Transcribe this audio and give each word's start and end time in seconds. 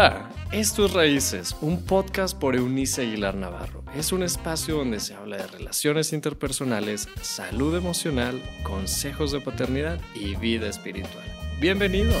Hola, 0.00 0.30
esto 0.52 0.86
es 0.86 0.92
Raíces, 0.92 1.56
un 1.60 1.82
podcast 1.82 2.38
por 2.38 2.54
Eunice 2.54 3.02
Aguilar 3.02 3.34
Navarro. 3.34 3.82
Es 3.96 4.12
un 4.12 4.22
espacio 4.22 4.76
donde 4.76 5.00
se 5.00 5.14
habla 5.14 5.38
de 5.38 5.46
relaciones 5.48 6.12
interpersonales, 6.12 7.08
salud 7.20 7.76
emocional, 7.76 8.40
consejos 8.62 9.32
de 9.32 9.40
paternidad 9.40 10.00
y 10.14 10.36
vida 10.36 10.68
espiritual. 10.68 11.24
Bienvenido. 11.60 12.12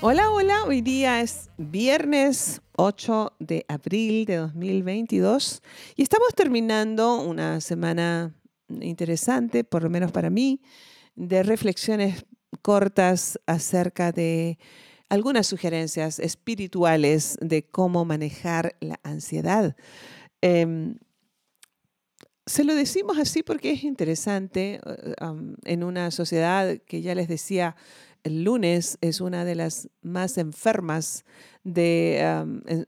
Hola, 0.00 0.30
hola, 0.30 0.64
hoy 0.64 0.80
día 0.80 1.20
es 1.20 1.50
viernes 1.58 2.62
8 2.78 3.34
de 3.38 3.66
abril 3.68 4.24
de 4.24 4.36
2022 4.36 5.62
y 5.94 6.02
estamos 6.02 6.28
terminando 6.34 7.16
una 7.20 7.60
semana 7.60 8.34
interesante, 8.80 9.62
por 9.62 9.82
lo 9.82 9.90
menos 9.90 10.10
para 10.10 10.30
mí, 10.30 10.62
de 11.16 11.42
reflexiones 11.42 12.24
cortas 12.66 13.38
acerca 13.46 14.10
de 14.10 14.58
algunas 15.08 15.46
sugerencias 15.46 16.18
espirituales 16.18 17.38
de 17.40 17.62
cómo 17.62 18.04
manejar 18.04 18.74
la 18.80 18.98
ansiedad. 19.04 19.76
Em, 20.40 20.98
se 22.44 22.64
lo 22.64 22.74
decimos 22.74 23.18
así 23.18 23.44
porque 23.44 23.70
es 23.70 23.84
interesante 23.84 24.80
eh, 24.84 25.14
en 25.64 25.84
una 25.84 26.10
sociedad 26.10 26.76
que 26.84 27.02
ya 27.02 27.14
les 27.14 27.28
decía 27.28 27.76
el 28.24 28.42
lunes 28.42 28.98
es 29.00 29.20
una 29.20 29.44
de 29.44 29.54
las 29.54 29.88
más 30.02 30.36
enfermas 30.36 31.24
de, 31.62 32.20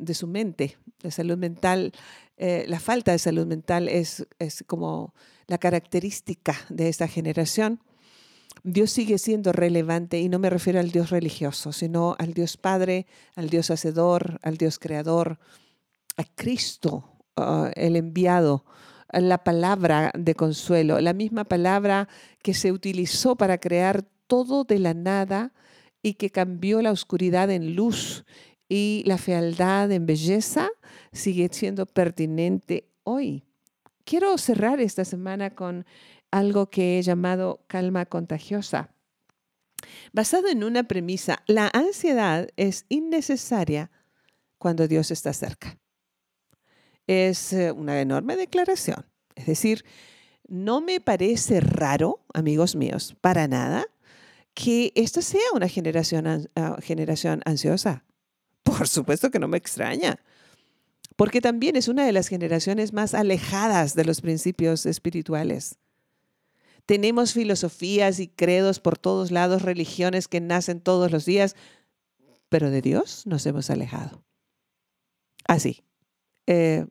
de 0.01 0.15
su 0.15 0.27
mente, 0.27 0.77
de 1.05 1.13
salud 1.13 1.39
mental. 1.39 1.93
Eh, 2.37 2.65
la 2.67 2.81
falta 2.81 3.13
de 3.13 3.21
salud 3.21 3.47
mental 3.47 3.89
es, 3.89 4.27
es 4.41 4.65
como 4.67 5.15
la 5.47 5.59
característica 5.59 6.57
de 6.69 6.89
esta 6.89 7.07
generación. 7.07 7.81
Dios 8.63 8.91
sigue 8.91 9.19
siendo 9.19 9.53
relevante 9.53 10.19
y 10.21 10.29
no 10.29 10.39
me 10.39 10.51
refiero 10.51 10.81
al 10.81 10.91
Dios 10.91 11.11
religioso, 11.11 11.73
sino 11.73 12.17
al 12.19 12.35
Dios 12.35 12.57
Padre, 12.57 13.07
al 13.35 13.51
Dios 13.51 13.71
Hacedor, 13.71 14.39
al 14.43 14.57
Dios 14.57 14.79
Creador, 14.79 15.39
a 16.17 16.25
Cristo, 16.35 17.13
ah, 17.37 17.71
el 17.75 17.97
enviado, 17.97 18.65
la 19.13 19.43
palabra 19.43 20.13
de 20.19 20.35
consuelo, 20.35 21.01
la 21.01 21.13
misma 21.13 21.45
palabra 21.45 22.09
que 22.43 22.55
se 22.55 22.73
utilizó 22.73 23.37
para 23.37 23.59
crear 23.59 24.05
todo 24.27 24.65
de 24.65 24.79
la 24.79 24.95
nada 24.95 25.53
y 26.03 26.15
que 26.15 26.31
cambió 26.31 26.83
la 26.83 26.93
oscuridad 26.93 27.51
en 27.51 27.75
luz 27.75 28.25
y 28.69 29.03
la 29.07 29.17
fealdad 29.17 29.91
en 29.91 30.05
belleza, 30.05 30.69
sigue 31.13 31.49
siendo 31.51 31.87
pertinente 31.87 32.89
hoy. 33.03 33.45
Quiero 34.05 34.37
cerrar 34.39 34.81
esta 34.81 35.05
semana 35.05 35.55
con 35.55 35.87
algo 36.31 36.71
que 36.71 36.99
he 36.99 37.03
llamado 37.03 37.65
calma 37.67 38.07
contagiosa. 38.07 38.91
Basado 40.13 40.49
en 40.49 40.65
una 40.65 40.85
premisa, 40.85 41.43
la 41.47 41.71
ansiedad 41.73 42.49
es 42.57 42.85
innecesaria 42.89 43.91
cuando 44.59 44.89
Dios 44.89 45.11
está 45.11 45.33
cerca. 45.33 45.79
Es 47.07 47.53
eh, 47.53 47.73
una 47.73 48.01
enorme 48.01 48.37
declaración. 48.37 49.07
Es 49.35 49.47
decir, 49.47 49.85
no 50.49 50.81
me 50.81 51.01
parece 51.01 51.61
raro, 51.61 52.25
amigos 52.35 52.75
míos, 52.75 53.17
para 53.21 53.47
nada, 53.49 53.87
que 54.55 54.93
esta 54.97 55.23
sea 55.23 55.41
una 55.55 55.69
generación, 55.69 56.49
ah, 56.57 56.77
generación 56.83 57.43
ansiosa. 57.45 58.05
Por 58.65 58.89
supuesto 58.89 59.31
que 59.31 59.39
no 59.39 59.49
me 59.49 59.57
extraña, 59.57 60.19
porque 61.17 61.41
también 61.41 61.77
es 61.77 61.89
una 61.89 62.05
de 62.05 62.13
las 62.13 62.29
generaciones 62.29 62.93
más 62.93 63.15
alejadas 63.15 63.95
de 63.95 64.05
los 64.05 64.21
principios 64.21 64.85
espirituales. 64.87 65.79
Tenemos 66.89 67.35
filosofías 67.35 68.19
y 68.19 68.29
credos 68.29 68.81
por 68.81 68.97
todos 68.97 69.31
lados, 69.31 69.61
religiones 69.61 70.27
que 70.27 70.41
nacen 70.41 70.81
todos 70.81 71.13
los 71.13 71.27
días, 71.27 71.55
pero 72.49 72.71
de 72.71 72.81
Dios 72.81 73.27
nos 73.27 73.45
hemos 73.45 73.69
alejado. 73.69 74.25
Así, 75.47 75.85
eh, 76.47 76.87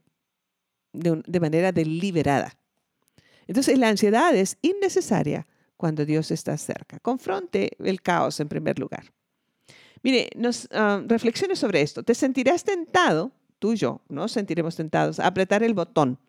de, 0.93 1.39
manera 1.39 1.71
deliberada. 1.71 2.59
Entonces, 3.47 3.79
la 3.79 3.89
ansiedad 3.89 4.35
es 4.35 4.59
innecesaria 4.61 5.47
cuando 5.77 6.05
Dios 6.05 6.29
está 6.29 6.55
cerca. 6.59 6.99
Confronte 6.99 7.71
el 7.83 8.03
caos 8.03 8.39
en 8.39 8.49
primer 8.49 8.77
lugar. 8.77 9.11
Mire, 10.03 10.29
nos, 10.35 10.69
ah, 10.73 11.01
reflexiones 11.07 11.57
sobre 11.57 11.81
esto. 11.81 12.03
Te 12.03 12.13
sentirás 12.13 12.63
tentado, 12.63 13.31
tú 13.57 13.73
y 13.73 13.77
yo, 13.77 14.01
¿no? 14.09 14.27
Sentiremos 14.27 14.75
tentados 14.75 15.19
a 15.19 15.25
apretar 15.25 15.63
el 15.63 15.73
botón 15.73 16.19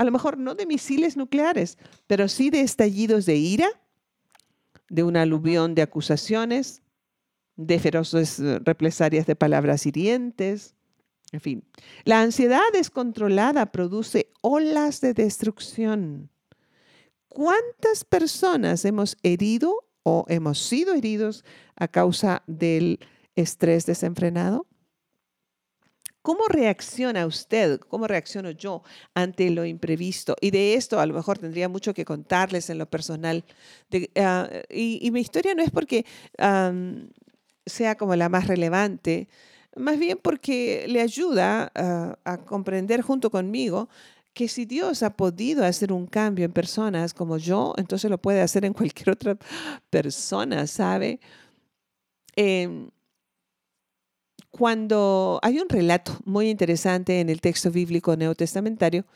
a 0.00 0.04
lo 0.04 0.12
mejor 0.12 0.38
no 0.38 0.54
de 0.54 0.64
misiles 0.64 1.18
nucleares, 1.18 1.76
pero 2.06 2.26
sí 2.26 2.48
de 2.48 2.62
estallidos 2.62 3.26
de 3.26 3.36
ira, 3.36 3.68
de 4.88 5.02
un 5.02 5.14
aluvión 5.14 5.74
de 5.74 5.82
acusaciones, 5.82 6.80
de 7.56 7.78
feroces 7.78 8.40
eh, 8.40 8.60
represalias 8.60 9.26
de 9.26 9.36
palabras 9.36 9.84
hirientes, 9.84 10.74
en 11.32 11.42
fin. 11.42 11.64
La 12.04 12.22
ansiedad 12.22 12.62
descontrolada 12.72 13.72
produce 13.72 14.30
olas 14.40 15.02
de 15.02 15.12
destrucción. 15.12 16.30
¿Cuántas 17.28 18.06
personas 18.06 18.86
hemos 18.86 19.18
herido 19.22 19.84
o 20.02 20.24
hemos 20.28 20.60
sido 20.60 20.94
heridos 20.94 21.44
a 21.76 21.88
causa 21.88 22.42
del 22.46 23.00
estrés 23.36 23.84
desenfrenado? 23.84 24.66
¿Cómo 26.22 26.46
reacciona 26.48 27.26
usted? 27.26 27.80
¿Cómo 27.80 28.06
reacciono 28.06 28.50
yo 28.50 28.82
ante 29.14 29.50
lo 29.50 29.64
imprevisto? 29.64 30.36
Y 30.40 30.50
de 30.50 30.74
esto 30.74 31.00
a 31.00 31.06
lo 31.06 31.14
mejor 31.14 31.38
tendría 31.38 31.68
mucho 31.68 31.94
que 31.94 32.04
contarles 32.04 32.68
en 32.68 32.78
lo 32.78 32.86
personal. 32.86 33.44
Ah, 34.16 34.48
y, 34.68 35.10
mi 35.10 35.20
historia 35.20 35.54
no 35.54 35.62
es 35.62 35.70
porque 35.70 36.04
sea 37.66 37.96
como 37.96 38.16
la 38.16 38.28
más 38.28 38.46
relevante, 38.46 39.28
más 39.76 39.98
bien 39.98 40.18
porque 40.22 40.86
le 40.88 41.00
ayuda 41.00 41.72
a 41.74 42.38
comprender 42.44 43.02
junto 43.02 43.30
conmigo 43.30 43.88
que 44.32 44.48
si 44.48 44.64
Dios 44.64 45.02
ha 45.02 45.10
podido 45.16 45.64
hacer 45.64 45.92
un 45.92 46.06
cambio 46.06 46.44
en 46.44 46.52
personas 46.52 47.14
como 47.14 47.36
yo, 47.38 47.74
entonces 47.76 48.10
lo 48.10 48.18
puede 48.18 48.40
hacer 48.42 48.64
en 48.64 48.72
cualquier 48.72 49.10
otra 49.10 49.36
persona, 49.90 50.66
¿sabe? 50.66 51.20
Em, 52.36 52.90
cuando 54.50 55.38
hay 55.42 55.58
un 55.60 55.68
relato 55.68 56.18
muy 56.24 56.50
interesante 56.50 57.20
en 57.20 57.30
el 57.30 57.40
texto 57.40 57.70
bíblico 57.70 58.16
neotestamentario, 58.16 59.06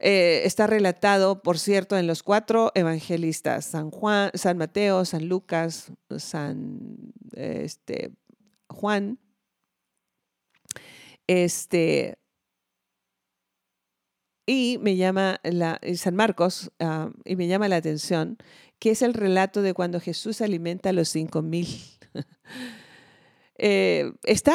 eh, 0.00 0.42
está 0.44 0.66
relatado, 0.66 1.42
por 1.42 1.58
cierto, 1.58 1.98
en 1.98 2.06
los 2.06 2.22
cuatro 2.22 2.72
evangelistas, 2.74 3.66
San 3.66 3.90
Juan, 3.90 4.30
San 4.34 4.56
Mateo, 4.56 5.04
San 5.04 5.28
Lucas, 5.28 5.92
San 6.16 6.96
este, 7.34 8.12
Juan, 8.68 9.18
este, 11.26 12.18
y 14.46 14.78
me 14.80 14.96
llama 14.96 15.40
la, 15.42 15.80
San 15.96 16.16
Marcos, 16.16 16.72
ah, 16.80 17.10
y 17.24 17.36
me 17.36 17.46
llama 17.46 17.68
la 17.68 17.76
atención, 17.76 18.38
que 18.78 18.90
es 18.90 19.02
el 19.02 19.14
relato 19.14 19.62
de 19.62 19.74
cuando 19.74 20.00
Jesús 20.00 20.40
alimenta 20.40 20.90
a 20.90 20.92
los 20.92 21.08
cinco 21.08 21.42
mil. 21.42 21.68
Eh, 23.64 24.10
está 24.24 24.54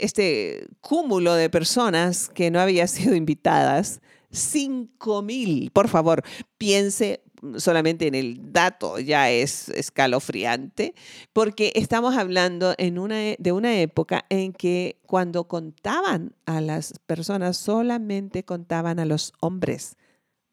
este 0.00 0.66
cúmulo 0.80 1.34
de 1.34 1.48
personas 1.48 2.28
que 2.28 2.50
no 2.50 2.58
habían 2.58 2.88
sido 2.88 3.14
invitadas, 3.14 4.00
cinco 4.32 5.22
mil. 5.22 5.70
Por 5.70 5.86
favor, 5.86 6.24
piense 6.58 7.22
solamente 7.56 8.08
en 8.08 8.16
el 8.16 8.52
dato, 8.52 8.98
ya 8.98 9.30
es 9.30 9.68
escalofriante, 9.68 10.92
porque 11.32 11.72
estamos 11.76 12.16
hablando 12.16 12.74
en 12.78 12.98
una, 12.98 13.28
e, 13.28 13.36
de 13.38 13.52
una 13.52 13.80
época 13.80 14.24
en 14.28 14.52
que 14.54 14.98
cuando 15.06 15.44
contaban 15.44 16.34
a 16.46 16.60
las 16.60 16.94
personas, 17.06 17.58
solamente 17.58 18.44
contaban 18.44 18.98
a 18.98 19.04
los 19.04 19.32
hombres, 19.38 19.96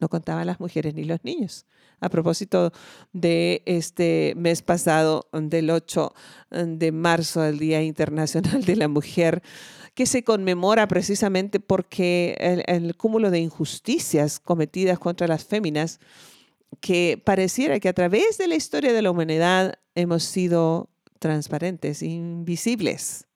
no 0.00 0.08
contaban 0.08 0.46
las 0.46 0.60
mujeres 0.60 0.94
ni 0.94 1.04
los 1.04 1.22
niños 1.24 1.66
a 2.00 2.08
propósito 2.08 2.72
de 3.12 3.62
este 3.66 4.34
mes 4.36 4.62
pasado, 4.62 5.28
del 5.32 5.70
8 5.70 6.14
de 6.50 6.92
marzo, 6.92 7.44
el 7.44 7.58
Día 7.58 7.82
Internacional 7.82 8.64
de 8.64 8.76
la 8.76 8.88
Mujer, 8.88 9.42
que 9.94 10.06
se 10.06 10.22
conmemora 10.22 10.86
precisamente 10.86 11.60
porque 11.60 12.36
el, 12.66 12.96
cúmulo 12.96 13.30
de 13.30 13.40
injusticias 13.40 14.38
cometidas 14.38 14.98
contra 14.98 15.26
las 15.26 15.44
féminas, 15.44 15.98
que 16.80 17.20
pareciera 17.24 17.80
que 17.80 17.88
a 17.88 17.94
través 17.94 18.38
de 18.38 18.46
la 18.46 18.54
historia 18.54 18.92
de 18.92 19.02
la 19.02 19.10
humanidad 19.10 19.78
hemos 19.94 20.22
sido 20.22 20.90
transparentes, 21.18 22.02
invisibles 22.02 23.26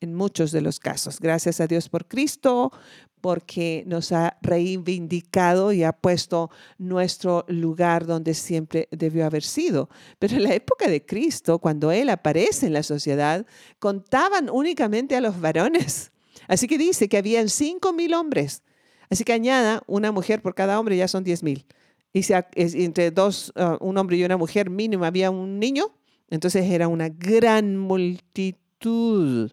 en 0.00 0.14
muchos 0.14 0.52
de 0.52 0.62
los 0.62 0.80
casos. 0.80 1.20
Gracias 1.20 1.60
a 1.60 1.66
Dios 1.66 1.90
por 1.90 2.06
Cristo, 2.06 2.72
porque 3.20 3.84
nos 3.86 4.12
ha 4.12 4.38
reivindicado 4.42 5.72
y 5.72 5.84
ha 5.84 5.92
puesto 5.92 6.50
nuestro 6.78 7.44
lugar 7.48 8.06
donde 8.06 8.34
siempre 8.34 8.88
debió 8.90 9.26
haber 9.26 9.42
sido. 9.42 9.88
Pero 10.18 10.36
en 10.36 10.44
la 10.44 10.54
época 10.54 10.88
de 10.88 11.04
Cristo, 11.04 11.58
cuando 11.58 11.92
Él 11.92 12.08
aparece 12.08 12.66
en 12.66 12.72
la 12.72 12.82
sociedad, 12.82 13.46
contaban 13.78 14.48
únicamente 14.50 15.16
a 15.16 15.20
los 15.20 15.40
varones. 15.40 16.12
Así 16.48 16.66
que 16.66 16.78
dice 16.78 17.08
que 17.08 17.18
habían 17.18 17.48
cinco 17.48 17.92
mil 17.92 18.14
hombres. 18.14 18.62
Así 19.10 19.24
que 19.24 19.32
añada 19.32 19.82
una 19.86 20.12
mujer 20.12 20.40
por 20.40 20.54
cada 20.54 20.78
hombre, 20.78 20.96
ya 20.96 21.08
son 21.08 21.24
diez 21.24 21.42
mil. 21.42 21.66
Y 22.12 22.24
si 22.24 22.32
entre 22.54 23.10
dos, 23.10 23.52
uh, 23.56 23.76
un 23.84 23.98
hombre 23.98 24.16
y 24.16 24.24
una 24.24 24.36
mujer 24.36 24.70
mínimo 24.70 25.04
había 25.04 25.30
un 25.30 25.58
niño, 25.58 25.92
Entonces 26.30 26.70
era 26.70 26.88
una 26.88 27.08
gran 27.08 27.76
multitud. 27.76 29.50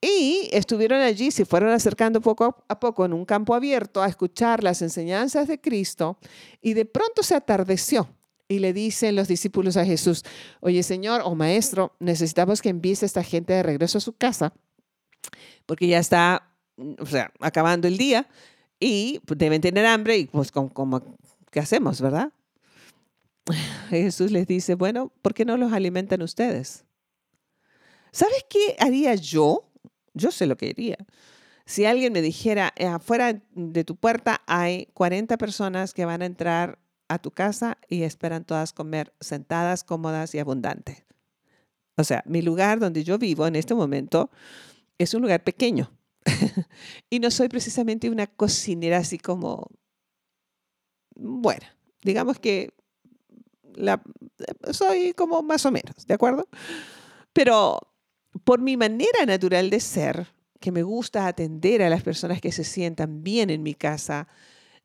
Y 0.00 0.48
estuvieron 0.52 1.00
allí, 1.02 1.30
se 1.30 1.44
fueron 1.44 1.70
acercando 1.70 2.22
poco 2.22 2.64
a 2.68 2.80
poco 2.80 3.04
en 3.04 3.12
un 3.12 3.26
campo 3.26 3.54
abierto 3.54 4.02
a 4.02 4.08
escuchar 4.08 4.64
las 4.64 4.80
enseñanzas 4.80 5.46
de 5.46 5.60
Cristo 5.60 6.18
y 6.62 6.72
de 6.72 6.86
pronto 6.86 7.22
se 7.22 7.34
atardeció 7.34 8.08
y 8.48 8.60
le 8.60 8.72
dicen 8.72 9.14
los 9.14 9.28
discípulos 9.28 9.76
a 9.76 9.84
Jesús, 9.84 10.24
oye 10.60 10.82
Señor 10.82 11.20
o 11.24 11.34
Maestro, 11.34 11.94
necesitamos 12.00 12.62
que 12.62 12.70
envíes 12.70 13.02
a 13.02 13.06
esta 13.06 13.22
gente 13.22 13.52
de 13.52 13.62
regreso 13.62 13.98
a 13.98 14.00
su 14.00 14.14
casa 14.14 14.54
porque 15.66 15.86
ya 15.86 15.98
está, 15.98 16.50
o 16.98 17.06
sea, 17.06 17.30
acabando 17.38 17.86
el 17.86 17.98
día 17.98 18.26
y 18.78 19.20
deben 19.36 19.60
tener 19.60 19.84
hambre 19.84 20.16
y 20.16 20.26
pues 20.26 20.50
¿qué 21.50 21.60
hacemos, 21.60 22.00
verdad? 22.00 22.32
Jesús 23.90 24.30
les 24.30 24.46
dice, 24.46 24.74
bueno, 24.74 25.12
¿por 25.22 25.34
qué 25.34 25.44
no 25.44 25.56
los 25.56 25.72
alimentan 25.72 26.22
ustedes? 26.22 26.84
¿Sabes 28.12 28.44
qué 28.48 28.76
haría 28.78 29.14
yo? 29.14 29.69
Yo 30.14 30.30
sé 30.30 30.46
lo 30.46 30.56
que 30.56 30.70
haría. 30.70 30.96
Si 31.66 31.84
alguien 31.84 32.12
me 32.12 32.22
dijera, 32.22 32.72
eh, 32.76 32.86
afuera 32.86 33.40
de 33.54 33.84
tu 33.84 33.96
puerta 33.96 34.42
hay 34.46 34.86
40 34.94 35.38
personas 35.38 35.94
que 35.94 36.04
van 36.04 36.22
a 36.22 36.26
entrar 36.26 36.78
a 37.08 37.18
tu 37.18 37.30
casa 37.30 37.78
y 37.88 38.02
esperan 38.02 38.44
todas 38.44 38.72
comer 38.72 39.12
sentadas, 39.20 39.84
cómodas 39.84 40.34
y 40.34 40.38
abundantes. 40.38 41.04
O 41.96 42.04
sea, 42.04 42.22
mi 42.26 42.40
lugar 42.42 42.78
donde 42.78 43.04
yo 43.04 43.18
vivo 43.18 43.46
en 43.46 43.56
este 43.56 43.74
momento 43.74 44.30
es 44.98 45.14
un 45.14 45.22
lugar 45.22 45.44
pequeño. 45.44 45.92
y 47.10 47.20
no 47.20 47.30
soy 47.30 47.48
precisamente 47.48 48.10
una 48.10 48.26
cocinera 48.26 48.98
así 48.98 49.18
como, 49.18 49.68
bueno, 51.16 51.66
digamos 52.02 52.38
que 52.38 52.72
la, 53.74 54.02
soy 54.72 55.12
como 55.14 55.42
más 55.42 55.64
o 55.66 55.70
menos, 55.70 56.06
¿de 56.06 56.14
acuerdo? 56.14 56.48
Pero 57.32 57.80
por 58.44 58.60
mi 58.60 58.76
manera 58.76 59.26
natural 59.26 59.70
de 59.70 59.80
ser, 59.80 60.28
que 60.60 60.72
me 60.72 60.82
gusta 60.82 61.26
atender 61.26 61.82
a 61.82 61.90
las 61.90 62.02
personas 62.02 62.40
que 62.40 62.52
se 62.52 62.64
sientan 62.64 63.22
bien 63.22 63.50
en 63.50 63.62
mi 63.62 63.74
casa, 63.74 64.28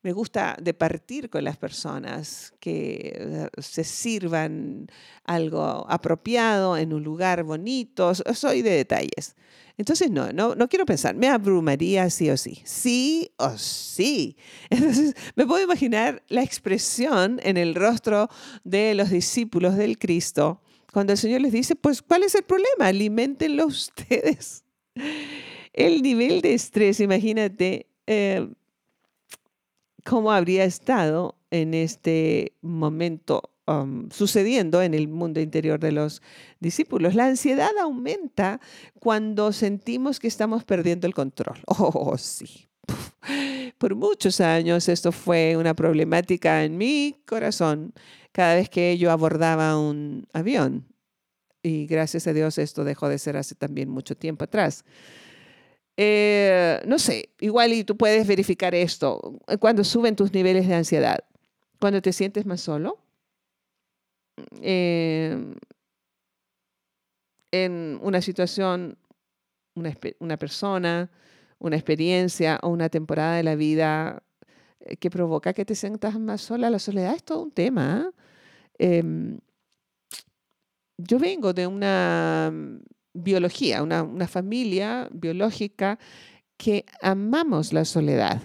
me 0.02 0.12
gusta 0.12 0.56
departir 0.62 1.30
con 1.30 1.42
las 1.42 1.56
personas, 1.56 2.54
que 2.60 3.12
eh, 3.16 3.48
se 3.58 3.82
sirvan 3.82 4.86
algo 5.24 5.84
apropiado 5.88 6.76
en 6.76 6.92
un 6.92 7.02
lugar 7.02 7.42
bonito, 7.42 8.14
soy 8.14 8.62
de 8.62 8.70
detalles. 8.70 9.34
Entonces, 9.78 10.10
no, 10.10 10.32
no, 10.32 10.54
no 10.54 10.68
quiero 10.68 10.86
pensar, 10.86 11.16
me 11.16 11.28
abrumaría 11.28 12.08
sí 12.08 12.30
o 12.30 12.36
sí, 12.36 12.62
sí 12.64 13.32
o 13.36 13.58
sí. 13.58 14.36
Entonces, 14.70 15.14
me 15.34 15.44
puedo 15.44 15.64
imaginar 15.64 16.22
la 16.28 16.42
expresión 16.42 17.40
en 17.42 17.56
el 17.56 17.74
rostro 17.74 18.28
de 18.64 18.94
los 18.94 19.10
discípulos 19.10 19.76
del 19.76 19.98
Cristo 19.98 20.62
cuando 20.96 21.12
el 21.12 21.18
Señor 21.18 21.42
les 21.42 21.52
dice, 21.52 21.76
pues, 21.76 22.00
¿cuál 22.00 22.22
es 22.22 22.34
el 22.36 22.42
problema? 22.44 22.86
Aliméntenlo 22.86 23.66
ustedes. 23.66 24.64
El 25.74 26.00
nivel 26.00 26.40
de 26.40 26.54
estrés, 26.54 27.00
imagínate 27.00 27.86
eh, 28.06 28.48
cómo 30.06 30.32
habría 30.32 30.64
estado 30.64 31.36
en 31.50 31.74
este 31.74 32.54
momento 32.62 33.42
um, 33.66 34.08
sucediendo 34.08 34.80
en 34.80 34.94
el 34.94 35.06
mundo 35.08 35.38
interior 35.38 35.78
de 35.78 35.92
los 35.92 36.22
discípulos. 36.60 37.14
La 37.14 37.26
ansiedad 37.26 37.76
aumenta 37.78 38.58
cuando 38.98 39.52
sentimos 39.52 40.18
que 40.18 40.28
estamos 40.28 40.64
perdiendo 40.64 41.06
el 41.06 41.12
control. 41.12 41.58
Oh, 41.66 42.16
sí. 42.16 42.68
Por 43.76 43.96
muchos 43.96 44.40
años 44.40 44.88
esto 44.88 45.12
fue 45.12 45.58
una 45.58 45.74
problemática 45.74 46.64
en 46.64 46.78
mi 46.78 47.16
corazón 47.26 47.92
cada 48.36 48.54
vez 48.54 48.68
que 48.68 48.98
yo 48.98 49.10
abordaba 49.10 49.78
un 49.78 50.28
avión. 50.34 50.84
Y 51.62 51.86
gracias 51.86 52.26
a 52.26 52.34
Dios 52.34 52.58
esto 52.58 52.84
dejó 52.84 53.08
de 53.08 53.18
ser 53.18 53.38
hace 53.38 53.54
también 53.54 53.88
mucho 53.88 54.14
tiempo 54.14 54.44
atrás. 54.44 54.84
Eh, 55.96 56.82
no 56.84 56.98
sé, 56.98 57.30
igual 57.40 57.72
y 57.72 57.82
tú 57.82 57.96
puedes 57.96 58.26
verificar 58.26 58.74
esto 58.74 59.40
cuando 59.58 59.84
suben 59.84 60.16
tus 60.16 60.34
niveles 60.34 60.68
de 60.68 60.74
ansiedad, 60.74 61.20
cuando 61.80 62.02
te 62.02 62.12
sientes 62.12 62.44
más 62.44 62.60
solo, 62.60 62.98
em, 64.60 65.54
en 67.52 67.98
una 68.02 68.20
situación, 68.20 68.98
una, 69.74 70.36
persona, 70.36 71.10
una 71.58 71.76
experiencia 71.76 72.58
o 72.62 72.68
una 72.68 72.90
temporada 72.90 73.36
de 73.36 73.44
la 73.44 73.54
vida 73.54 74.22
que 75.00 75.10
provoca 75.10 75.52
que 75.52 75.64
te 75.64 75.74
sientas 75.74 76.18
más 76.18 76.40
sola. 76.40 76.70
La 76.70 76.78
soledad 76.78 77.14
es 77.14 77.24
todo 77.24 77.42
un 77.42 77.50
tema. 77.50 78.10
¿eh? 78.78 79.38
yo 80.98 81.18
vengo 81.18 81.52
de 81.52 81.66
una 81.66 82.50
mm, 82.52 82.78
biología, 83.14 83.82
una, 83.82 84.02
una 84.02 84.28
familia 84.28 85.08
biológica 85.12 85.98
que 86.56 86.84
amamos 87.00 87.72
la 87.72 87.84
soledad. 87.84 88.42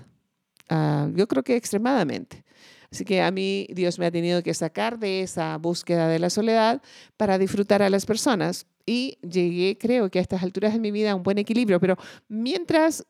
Ah, 0.70 1.10
yo 1.16 1.28
creo 1.28 1.44
que 1.44 1.56
extremadamente. 1.56 2.44
Así 2.92 3.06
que 3.06 3.22
a 3.22 3.32
mí 3.32 3.68
Dios 3.72 4.00
me 4.00 4.06
ha 4.06 4.12
tenido 4.12 4.44
que 4.44 4.54
sacar 4.54 5.00
de 5.00 5.22
esa 5.22 5.58
búsqueda 5.58 6.10
de 6.10 6.20
la 6.20 6.30
soledad 6.30 6.82
para 7.16 7.38
disfrutar 7.38 7.82
a 7.82 7.90
las 7.90 8.06
personas. 8.06 8.68
Y 8.86 9.18
llegué, 9.22 9.78
creo 9.78 10.10
que 10.10 10.20
a 10.20 10.22
estas 10.22 10.44
alturas 10.44 10.74
de 10.74 10.80
mi 10.80 10.92
vida, 10.92 11.12
a 11.12 11.16
un 11.16 11.24
buen 11.24 11.38
equilibrio. 11.38 11.80
Pero 11.80 11.98
mientras 12.28 13.06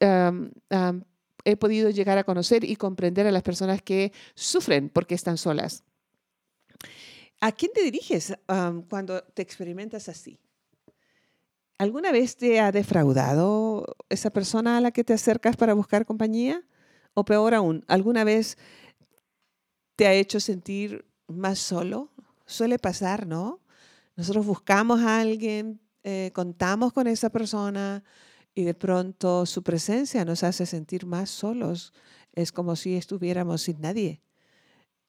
he 1.46 1.58
podido 1.58 1.90
llegar 1.90 2.18
a 2.18 2.24
conocer 2.24 2.64
y 2.64 2.76
comprender 2.76 3.28
a 3.28 3.32
las 3.32 3.44
personas 3.44 3.82
que 3.82 4.12
sufren 4.36 4.90
porque 4.90 5.16
están 5.16 5.38
solas. 5.38 5.84
¿A 7.40 7.52
quién 7.52 7.72
te 7.74 7.82
diriges 7.82 8.34
cuando 8.90 9.24
te 9.24 9.42
experimentas 9.42 10.10
así? 10.10 10.40
¿Alguna 11.80 12.12
vez 12.12 12.38
te 12.38 12.60
ha 12.60 12.72
defraudado 12.72 13.96
esa 14.10 14.30
persona 14.30 14.78
a 14.78 14.82
la 14.82 14.92
que 14.92 15.04
te 15.04 15.14
acercas 15.14 15.58
para 15.58 15.74
buscar 15.74 16.06
compañía? 16.06 16.64
O 17.16 17.26
peor 17.26 17.56
aún, 17.56 17.84
¿alguna 17.88 18.24
vez 18.24 18.58
te 19.96 20.06
ha 20.06 20.14
hecho 20.14 20.40
sentir 20.40 21.06
más 21.28 21.58
solo? 21.58 22.12
Suele 22.46 22.78
pasar, 22.78 23.26
¿no? 23.26 23.60
Nosotros 24.16 24.46
buscamos 24.46 25.02
a 25.02 25.22
alguien, 25.22 25.82
eh, 26.04 26.30
contamos 26.36 26.94
con 26.94 27.08
esa 27.08 27.32
persona 27.32 28.04
y 28.54 28.64
de 28.64 28.74
pronto 28.74 29.46
su 29.46 29.64
presencia 29.64 30.26
nos 30.26 30.44
hace 30.44 30.66
sentir 30.66 31.06
más 31.06 31.30
solos. 31.30 31.94
Es 32.34 32.52
como 32.52 32.76
si 32.76 32.96
estuviéramos 32.96 33.62
sin 33.64 33.82
nadie 33.82 34.22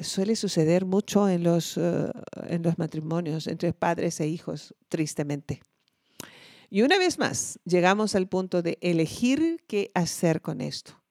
suele 0.03 0.37
suceder 0.37 0.85
mucho 0.85 1.29
en 1.29 1.43
los, 1.43 1.77
eh, 1.77 2.11
en 2.49 2.63
los 2.63 2.79
matrimonios 2.79 3.47
entre 3.47 3.73
padres 3.73 4.21
e 4.21 4.27
hijos, 4.27 4.75
tristemente. 4.89 5.63
Y 6.71 6.83
una 6.83 6.99
vez 6.99 7.19
más, 7.19 7.59
llegamos 7.65 8.15
al 8.15 8.29
punto 8.29 8.63
de 8.63 8.79
elegir 8.81 9.63
qué 9.67 9.91
hacer 9.95 10.41
con 10.41 10.61
esto. 10.61 11.03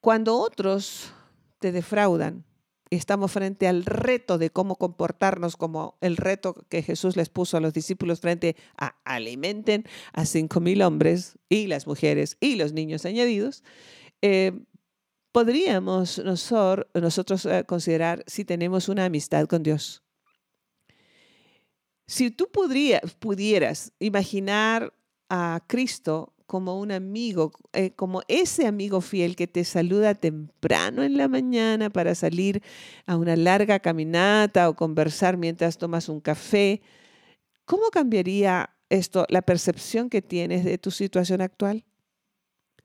Cuando 0.00 0.36
otros 0.38 1.12
te 1.58 1.72
defraudan, 1.72 2.44
estamos 2.90 3.32
frente 3.32 3.66
al 3.66 3.84
reto 3.84 4.38
de 4.38 4.50
cómo 4.50 4.76
comportarnos 4.76 5.56
como 5.56 5.96
el 6.00 6.16
reto 6.16 6.54
que 6.68 6.82
Jesús 6.82 7.16
les 7.16 7.28
puso 7.28 7.56
a 7.56 7.60
los 7.60 7.72
discípulos 7.72 8.20
frente 8.20 8.56
a 8.76 8.96
alimenten 9.04 9.84
a 10.12 10.24
cinco 10.24 10.60
mil 10.60 10.82
hombres 10.82 11.38
y 11.48 11.66
las 11.66 11.86
mujeres 11.86 12.36
y 12.40 12.56
los 12.56 12.72
niños 12.72 13.04
añadidos, 13.04 13.64
eh, 14.22 14.52
podríamos 15.32 16.18
nosotros, 16.18 17.44
eh, 17.46 17.64
considerar 17.66 18.24
si 18.26 18.44
tenemos 18.44 18.88
una 18.88 19.04
amistad 19.04 19.46
con 19.46 19.62
Dios. 19.62 20.02
Si 22.06 22.30
tú 22.30 22.48
pudieras 22.50 23.92
imaginar 23.98 24.94
a 25.28 25.64
Cristo 25.66 26.35
como 26.46 26.78
un 26.78 26.92
amigo, 26.92 27.52
eh, 27.72 27.90
como 27.92 28.22
ese 28.28 28.66
amigo 28.66 29.00
fiel 29.00 29.34
que 29.36 29.46
te 29.46 29.64
saluda 29.64 30.14
temprano 30.14 31.02
en 31.02 31.16
la 31.16 31.28
mañana 31.28 31.90
para 31.90 32.14
salir 32.14 32.62
a 33.06 33.16
una 33.16 33.36
larga 33.36 33.80
caminata 33.80 34.68
o 34.68 34.76
conversar 34.76 35.36
mientras 35.36 35.78
tomas 35.78 36.08
un 36.08 36.20
café, 36.20 36.82
¿cómo 37.64 37.90
cambiaría 37.90 38.70
esto 38.88 39.26
la 39.28 39.42
percepción 39.42 40.08
que 40.08 40.22
tienes 40.22 40.64
de 40.64 40.78
tu 40.78 40.90
situación 40.90 41.40
actual? 41.40 41.84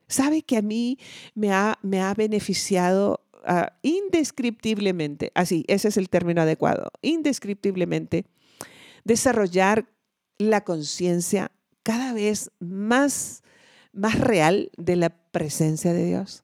¿Sabe 0.07 0.41
que 0.41 0.57
a 0.57 0.61
mí 0.61 0.97
me 1.35 1.53
ha, 1.53 1.77
me 1.83 2.01
ha 2.01 2.13
beneficiado 2.13 3.21
ah, 3.45 3.73
indescriptiblemente, 3.83 5.31
así, 5.35 5.63
ese 5.67 5.87
es 5.87 5.97
el 5.97 6.09
término 6.09 6.41
adecuado, 6.41 6.91
indescriptiblemente, 7.01 8.25
desarrollar 9.03 9.87
la 10.37 10.63
conciencia 10.63 11.51
cada 11.83 12.13
vez 12.13 12.51
más, 12.59 13.43
más 13.93 14.19
real 14.19 14.71
de 14.77 14.95
la 14.95 15.09
presencia 15.09 15.93
de 15.93 16.05
Dios, 16.05 16.43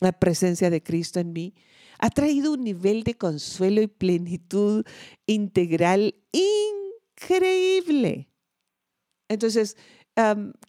la 0.00 0.12
presencia 0.12 0.70
de 0.70 0.82
Cristo 0.82 1.20
en 1.20 1.32
mí, 1.32 1.54
ha 1.98 2.10
traído 2.10 2.52
un 2.52 2.64
nivel 2.64 3.02
de 3.04 3.14
consuelo 3.14 3.82
y 3.82 3.86
plenitud 3.86 4.84
integral 5.26 6.14
increíble. 6.32 8.28
Entonces, 9.28 9.76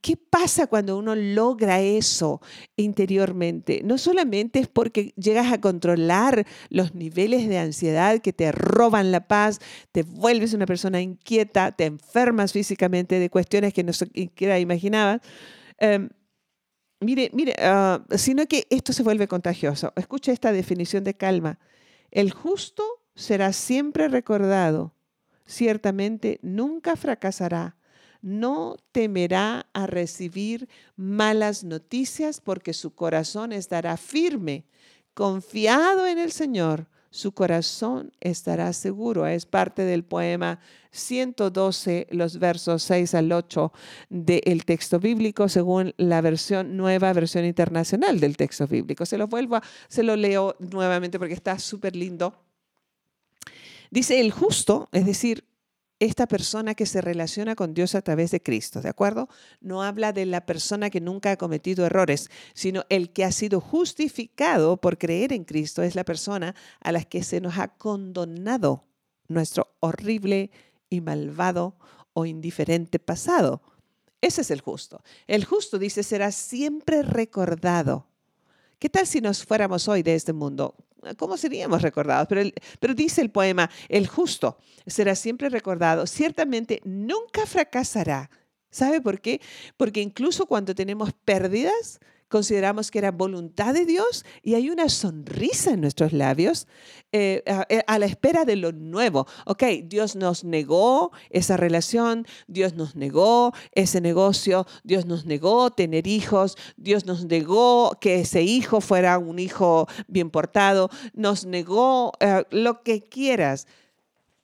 ¿Qué 0.01 0.17
pasa 0.17 0.67
cuando 0.67 0.97
uno 0.97 1.13
logra 1.15 1.81
eso 1.81 2.41
interiormente? 2.77 3.81
No 3.83 3.97
solamente 3.97 4.59
es 4.59 4.67
porque 4.67 5.13
llegas 5.17 5.51
a 5.51 5.59
controlar 5.59 6.45
los 6.69 6.95
niveles 6.95 7.47
de 7.49 7.57
ansiedad 7.57 8.19
que 8.19 8.33
te 8.33 8.51
roban 8.51 9.11
la 9.11 9.27
paz, 9.27 9.59
te 9.91 10.03
vuelves 10.03 10.53
una 10.53 10.65
persona 10.65 11.01
inquieta, 11.01 11.71
te 11.71 11.85
enfermas 11.85 12.53
físicamente 12.53 13.19
de 13.19 13.29
cuestiones 13.29 13.73
que 13.73 13.83
no 13.83 13.93
siquiera 13.93 14.59
imaginabas. 14.59 15.21
Em, 15.81 16.09
mire, 16.99 17.31
mire, 17.33 17.55
ah, 17.59 18.03
sino 18.15 18.45
que 18.45 18.67
esto 18.69 18.93
se 18.93 19.03
vuelve 19.03 19.27
contagioso. 19.27 19.91
Escucha 19.95 20.31
esta 20.31 20.51
definición 20.51 21.03
de 21.03 21.15
calma. 21.15 21.59
El 22.11 22.31
justo 22.31 22.83
será 23.15 23.51
siempre 23.51 24.07
recordado, 24.07 24.93
ciertamente 25.45 26.39
nunca 26.43 26.95
fracasará 26.95 27.75
no 28.21 28.77
temerá 28.91 29.67
a 29.73 29.87
recibir 29.87 30.69
malas 30.95 31.63
noticias 31.63 32.39
porque 32.39 32.73
su 32.73 32.93
corazón 32.93 33.51
estará 33.51 33.97
firme, 33.97 34.65
confiado 35.13 36.05
en 36.07 36.19
el 36.19 36.31
Señor. 36.31 36.87
Su 37.13 37.33
corazón 37.33 38.13
estará 38.21 38.71
seguro. 38.71 39.27
Es 39.27 39.45
parte 39.45 39.83
del 39.83 40.05
poema 40.05 40.59
112, 40.91 42.07
los 42.11 42.39
versos 42.39 42.83
6 42.83 43.13
al 43.15 43.31
8 43.33 43.73
del 44.09 44.63
texto 44.63 44.97
bíblico, 44.97 45.49
según 45.49 45.93
la 45.97 46.21
versión 46.21 46.77
nueva, 46.77 47.11
versión 47.11 47.43
internacional 47.43 48.21
del 48.21 48.37
texto 48.37 48.65
bíblico. 48.65 49.05
Se 49.05 49.17
lo 49.17 49.27
vuelvo, 49.27 49.59
se 49.89 50.03
lo 50.03 50.15
leo 50.15 50.55
nuevamente 50.59 51.19
porque 51.19 51.33
está 51.33 51.59
súper 51.59 51.97
lindo. 51.97 52.33
Dice 53.89 54.21
el 54.21 54.31
justo, 54.31 54.87
es 54.93 55.05
decir, 55.05 55.43
esta 56.01 56.25
persona 56.25 56.73
que 56.73 56.87
se 56.87 56.99
relaciona 56.99 57.53
con 57.55 57.75
Dios 57.75 57.93
a 57.93 58.01
través 58.01 58.31
de 58.31 58.41
Cristo, 58.41 58.81
¿de 58.81 58.89
acuerdo? 58.89 59.29
No 59.59 59.83
habla 59.83 60.11
de 60.13 60.25
la 60.25 60.47
persona 60.47 60.89
que 60.89 60.99
nunca 60.99 61.29
ha 61.29 61.37
cometido 61.37 61.85
errores, 61.85 62.31
sino 62.55 62.85
el 62.89 63.13
que 63.13 63.23
ha 63.23 63.31
sido 63.31 63.61
justificado 63.61 64.77
por 64.77 64.97
creer 64.97 65.31
en 65.31 65.43
Cristo 65.43 65.83
es 65.83 65.93
la 65.93 66.03
persona 66.03 66.55
a 66.79 66.91
la 66.91 67.03
que 67.03 67.21
se 67.21 67.39
nos 67.39 67.59
ha 67.59 67.67
condonado 67.77 68.87
nuestro 69.27 69.75
horrible 69.79 70.49
y 70.89 71.01
malvado 71.01 71.75
o 72.13 72.25
indiferente 72.25 72.97
pasado. 72.97 73.61
Ese 74.21 74.41
es 74.41 74.49
el 74.49 74.61
justo. 74.61 75.03
El 75.27 75.45
justo, 75.45 75.77
dice, 75.77 76.01
será 76.01 76.31
siempre 76.31 77.03
recordado. 77.03 78.07
¿Qué 78.79 78.89
tal 78.89 79.05
si 79.05 79.21
nos 79.21 79.45
fuéramos 79.45 79.87
hoy 79.87 80.01
de 80.01 80.15
este 80.15 80.33
mundo? 80.33 80.73
¿Cómo 81.17 81.37
seríamos 81.37 81.81
recordados? 81.81 82.27
Pero, 82.27 82.93
dice 82.93 83.21
el 83.21 83.31
poema, 83.31 83.69
el 83.89 84.07
justo 84.07 84.57
será 84.85 85.15
siempre 85.15 85.49
recordado, 85.49 86.07
ciertamente 86.07 86.81
nunca 86.83 87.45
fracasará. 87.45 88.29
¿Sabe 88.69 89.01
por 89.01 89.19
qué? 89.19 89.41
Porque 89.77 90.01
incluso 90.01 90.45
cuando 90.45 90.73
tenemos 90.73 91.11
pérdidas, 91.13 91.99
consideramos 92.31 92.89
que 92.89 92.97
era 92.97 93.11
voluntad 93.11 93.73
de 93.75 93.85
Dios 93.85 94.25
y 94.41 94.55
hay 94.55 94.71
una 94.71 94.89
sonrisa 94.89 95.71
en 95.71 95.81
nuestros 95.81 96.13
labios 96.13 96.67
eh, 97.11 97.43
eh, 97.45 97.83
a, 97.85 97.99
la 97.99 98.05
espera 98.05 98.45
de 98.45 98.55
lo 98.55 98.71
nuevo. 98.71 99.27
Ok, 99.45 99.63
Dios 99.83 100.15
nos 100.15 100.43
negó 100.43 101.11
esa 101.29 101.57
relación, 101.57 102.25
Dios 102.47 102.73
nos 102.73 102.95
negó 102.95 103.53
ese 103.73 104.01
negocio, 104.01 104.65
Dios 104.83 105.05
nos 105.05 105.25
negó 105.25 105.69
tener 105.71 106.07
hijos, 106.07 106.57
Dios 106.77 107.05
nos 107.05 107.25
negó 107.25 107.97
que 107.99 108.21
ese 108.21 108.41
hijo 108.41 108.81
fuera 108.81 109.17
un 109.17 109.37
hijo 109.37 109.87
bien 110.07 110.29
portado, 110.31 110.89
nos 111.13 111.45
negó 111.45 112.13
eh, 112.21 112.45
lo 112.49 112.81
que 112.81 113.01
quieras, 113.01 113.67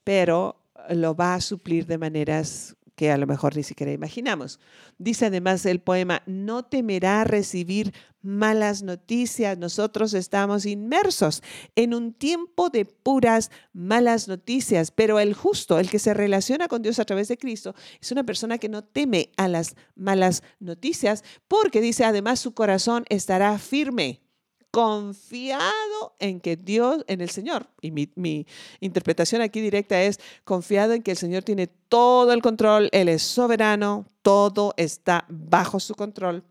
pero 0.04 0.56
lo 0.90 1.14
va 1.14 1.34
a 1.34 1.40
suplir 1.40 1.86
de 1.86 1.98
maneras 1.98 2.76
que 2.98 3.12
a 3.12 3.16
lo 3.16 3.28
mejor 3.28 3.54
ni 3.54 3.62
siquiera 3.62 3.92
imaginamos. 3.92 4.58
Dice 4.98 5.26
además 5.26 5.64
el 5.66 5.80
poema, 5.80 6.24
no 6.26 6.64
temerá 6.64 7.22
recibir 7.22 7.94
malas 8.22 8.82
noticias. 8.82 9.56
Nosotros 9.56 10.14
estamos 10.14 10.66
inmersos 10.66 11.40
en 11.76 11.94
un 11.94 12.12
tiempo 12.12 12.70
de 12.70 12.86
puras 12.86 13.52
malas 13.72 14.26
noticias, 14.26 14.90
pero 14.90 15.20
el 15.20 15.32
justo, 15.32 15.78
el 15.78 15.88
que 15.88 16.00
se 16.00 16.12
relaciona 16.12 16.66
con 16.66 16.82
Dios 16.82 16.98
a 16.98 17.04
través 17.04 17.28
de 17.28 17.38
Cristo, 17.38 17.72
es 18.00 18.10
una 18.10 18.24
persona 18.24 18.58
que 18.58 18.68
no 18.68 18.82
teme 18.82 19.30
a 19.36 19.46
las 19.46 19.76
malas 19.94 20.42
noticias 20.58 21.22
porque 21.46 21.80
dice 21.80 22.04
además 22.04 22.40
su 22.40 22.52
corazón 22.52 23.04
estará 23.10 23.56
firme 23.60 24.22
confiado 24.70 26.14
en 26.18 26.40
que 26.40 26.56
Dios, 26.56 27.04
en 27.08 27.20
el 27.20 27.30
Señor, 27.30 27.68
y 27.80 27.90
mi, 27.90 28.46
interpretación 28.80 29.42
aquí 29.42 29.60
directa 29.60 30.02
es 30.02 30.20
confiado 30.44 30.92
en 30.92 31.02
que 31.02 31.12
el 31.12 31.16
Señor 31.16 31.42
tiene 31.42 31.66
todo 31.66 32.32
el 32.32 32.42
control, 32.42 32.88
Él 32.92 33.08
es 33.08 33.22
soberano, 33.22 34.06
todo 34.22 34.74
está 34.76 35.24
bajo 35.28 35.80
su 35.80 35.94
control 35.94 36.44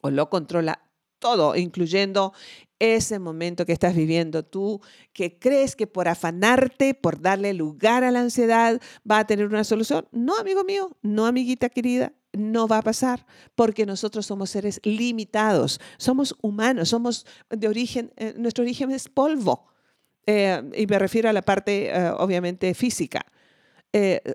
o 0.00 0.10
lo 0.10 0.30
controla 0.30 0.80
todo, 1.18 1.56
incluyendo 1.56 2.34
ese 2.78 3.18
momento 3.18 3.64
que 3.64 3.72
estás 3.72 3.96
viviendo 3.96 4.44
tú, 4.44 4.80
que 5.12 5.38
crees 5.38 5.74
que 5.74 5.86
por 5.86 6.08
afanarte, 6.08 6.94
por 6.94 7.20
darle 7.20 7.54
lugar 7.54 8.04
a 8.04 8.10
la 8.10 8.20
ansiedad, 8.20 8.80
va 9.10 9.20
a 9.20 9.26
tener 9.26 9.46
una 9.46 9.64
solución. 9.64 10.06
No, 10.12 10.36
amigo 10.36 10.64
mío, 10.64 10.96
no, 11.02 11.26
amiguita 11.26 11.68
querida, 11.70 12.12
no 12.36 12.68
va 12.68 12.78
a 12.78 12.82
pasar 12.82 13.26
porque 13.54 13.86
nosotros 13.86 14.26
somos 14.26 14.50
seres 14.50 14.80
limitados, 14.84 15.80
somos 15.96 16.36
humanos, 16.42 16.88
somos 16.88 17.26
de 17.50 17.68
origen, 17.68 18.12
eh, 18.16 18.34
nuestro 18.36 18.62
origen 18.62 18.90
es 18.90 19.08
polvo. 19.08 19.66
Eh, 20.26 20.62
y 20.76 20.86
me 20.86 20.98
refiero 20.98 21.28
a 21.28 21.32
la 21.32 21.42
parte, 21.42 21.88
eh, 21.88 22.10
obviamente, 22.18 22.74
física. 22.74 23.24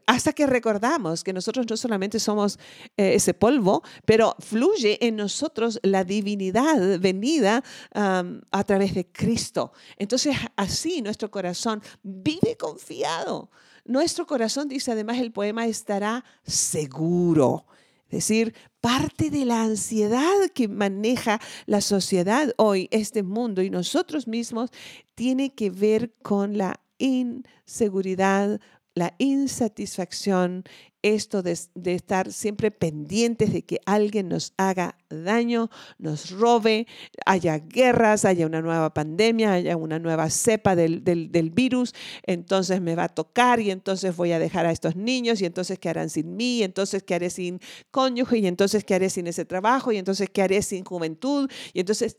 hasta 0.05 0.31
que 0.31 0.47
recordamos 0.47 1.21
que 1.21 1.33
nosotros 1.33 1.65
no 1.69 1.75
solamente 1.75 2.17
somos 2.17 2.57
ese 2.95 3.33
polvo, 3.33 3.83
pero 4.05 4.33
fluye 4.39 4.97
en 5.05 5.17
nosotros 5.17 5.81
la 5.83 6.05
divinidad 6.05 6.97
venida 6.97 7.61
a 7.91 8.63
través 8.63 8.93
de 8.93 9.11
Cristo. 9.11 9.73
Entonces, 9.97 10.37
así 10.55 11.01
nuestro 11.01 11.29
corazón 11.29 11.83
vive 12.03 12.55
confiado. 12.55 13.49
Nuestro 13.89 14.27
corazón, 14.27 14.67
dice 14.67 14.91
además 14.91 15.17
el 15.17 15.31
poema, 15.31 15.65
estará 15.65 16.23
seguro. 16.43 17.65
Es 18.09 18.27
decir, 18.27 18.55
parte 18.81 19.29
de 19.29 19.45
la 19.45 19.61
ansiedad 19.61 20.49
que 20.53 20.67
maneja 20.67 21.39
la 21.67 21.79
sociedad 21.79 22.53
hoy, 22.57 22.87
este 22.91 23.21
mundo 23.21 23.61
y 23.61 23.69
nosotros 23.69 24.27
mismos, 24.27 24.71
tiene 25.13 25.53
que 25.53 25.69
ver 25.69 26.11
con 26.23 26.57
la 26.57 26.79
inseguridad 26.97 28.59
la 28.95 29.15
insatisfacción, 29.17 30.63
esto 31.01 31.41
de, 31.41 31.57
estar 31.85 32.31
siempre 32.31 32.71
pendientes 32.71 33.53
de 33.53 33.63
que 33.63 33.79
alguien 33.85 34.29
nos 34.29 34.53
haga 34.57 34.97
daño, 35.09 35.69
nos 35.97 36.31
robe, 36.31 36.87
haya 37.25 37.59
guerras, 37.59 38.25
haya 38.25 38.45
una 38.45 38.61
nueva 38.61 38.93
pandemia, 38.93 39.53
haya 39.53 39.77
una 39.77 39.99
nueva 39.99 40.29
cepa 40.29 40.75
del, 40.75 41.03
del, 41.03 41.49
virus, 41.51 41.93
entonces 42.23 42.81
me 42.81 42.95
va 42.95 43.05
a 43.05 43.09
tocar 43.09 43.59
y 43.59 43.71
entonces 43.71 44.15
voy 44.15 44.33
a 44.33 44.39
dejar 44.39 44.65
a 44.65 44.71
estos 44.71 44.95
niños 44.95 45.41
y 45.41 45.45
entonces 45.45 45.79
qué 45.79 45.89
harán 45.89 46.09
sin 46.09 46.35
mí, 46.35 46.59
y 46.59 46.63
entonces 46.63 47.03
qué 47.03 47.15
haré 47.15 47.29
sin 47.29 47.59
cónyuge 47.91 48.39
y 48.39 48.47
entonces 48.47 48.83
qué 48.83 48.95
haré 48.95 49.09
sin 49.09 49.27
ese 49.27 49.45
trabajo 49.45 49.91
y 49.91 49.97
entonces 49.97 50.29
qué 50.29 50.41
haré 50.41 50.61
sin 50.61 50.83
juventud 50.83 51.49
y 51.73 51.79
entonces 51.79 52.17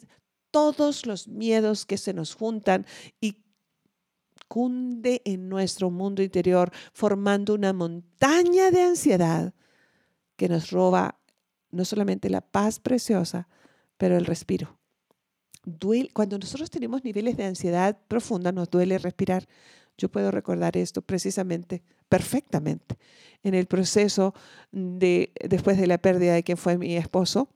todos 0.50 1.06
los 1.06 1.28
miedos 1.28 1.86
que 1.86 1.96
se 1.96 2.12
nos 2.12 2.34
juntan 2.34 2.86
y 3.20 3.44
cunde 4.50 5.22
en 5.24 5.48
nuestro 5.48 5.92
mundo 5.92 6.24
interior, 6.24 6.72
formando 6.92 7.54
una 7.54 7.72
montaña 7.72 8.72
de 8.72 8.82
ansiedad 8.82 9.54
que 10.34 10.48
nos 10.48 10.72
roba 10.72 11.20
no 11.70 11.84
solamente 11.84 12.28
la 12.28 12.40
paz 12.40 12.80
preciosa, 12.80 13.46
pero 13.96 14.16
el 14.16 14.26
respiro. 14.26 14.76
cuando 16.12 16.36
nosotros 16.36 16.68
tenemos 16.68 17.04
niveles 17.04 17.36
de 17.36 17.44
ansiedad 17.44 17.96
profunda, 18.08 18.50
nos 18.50 18.68
duele 18.68 18.98
respirar. 18.98 19.46
Yo 19.96 20.10
puedo 20.10 20.32
recordar 20.32 20.76
esto 20.76 21.00
precisamente, 21.00 21.84
perfectamente, 22.08 22.98
en 23.44 23.54
el 23.54 23.66
proceso 23.66 24.34
de, 24.72 25.32
después 25.48 25.78
de 25.78 25.86
la 25.86 25.98
pérdida 25.98 26.34
de 26.34 26.42
quien 26.42 26.58
fue 26.58 26.76
mi 26.76 26.96
esposo 26.96 27.50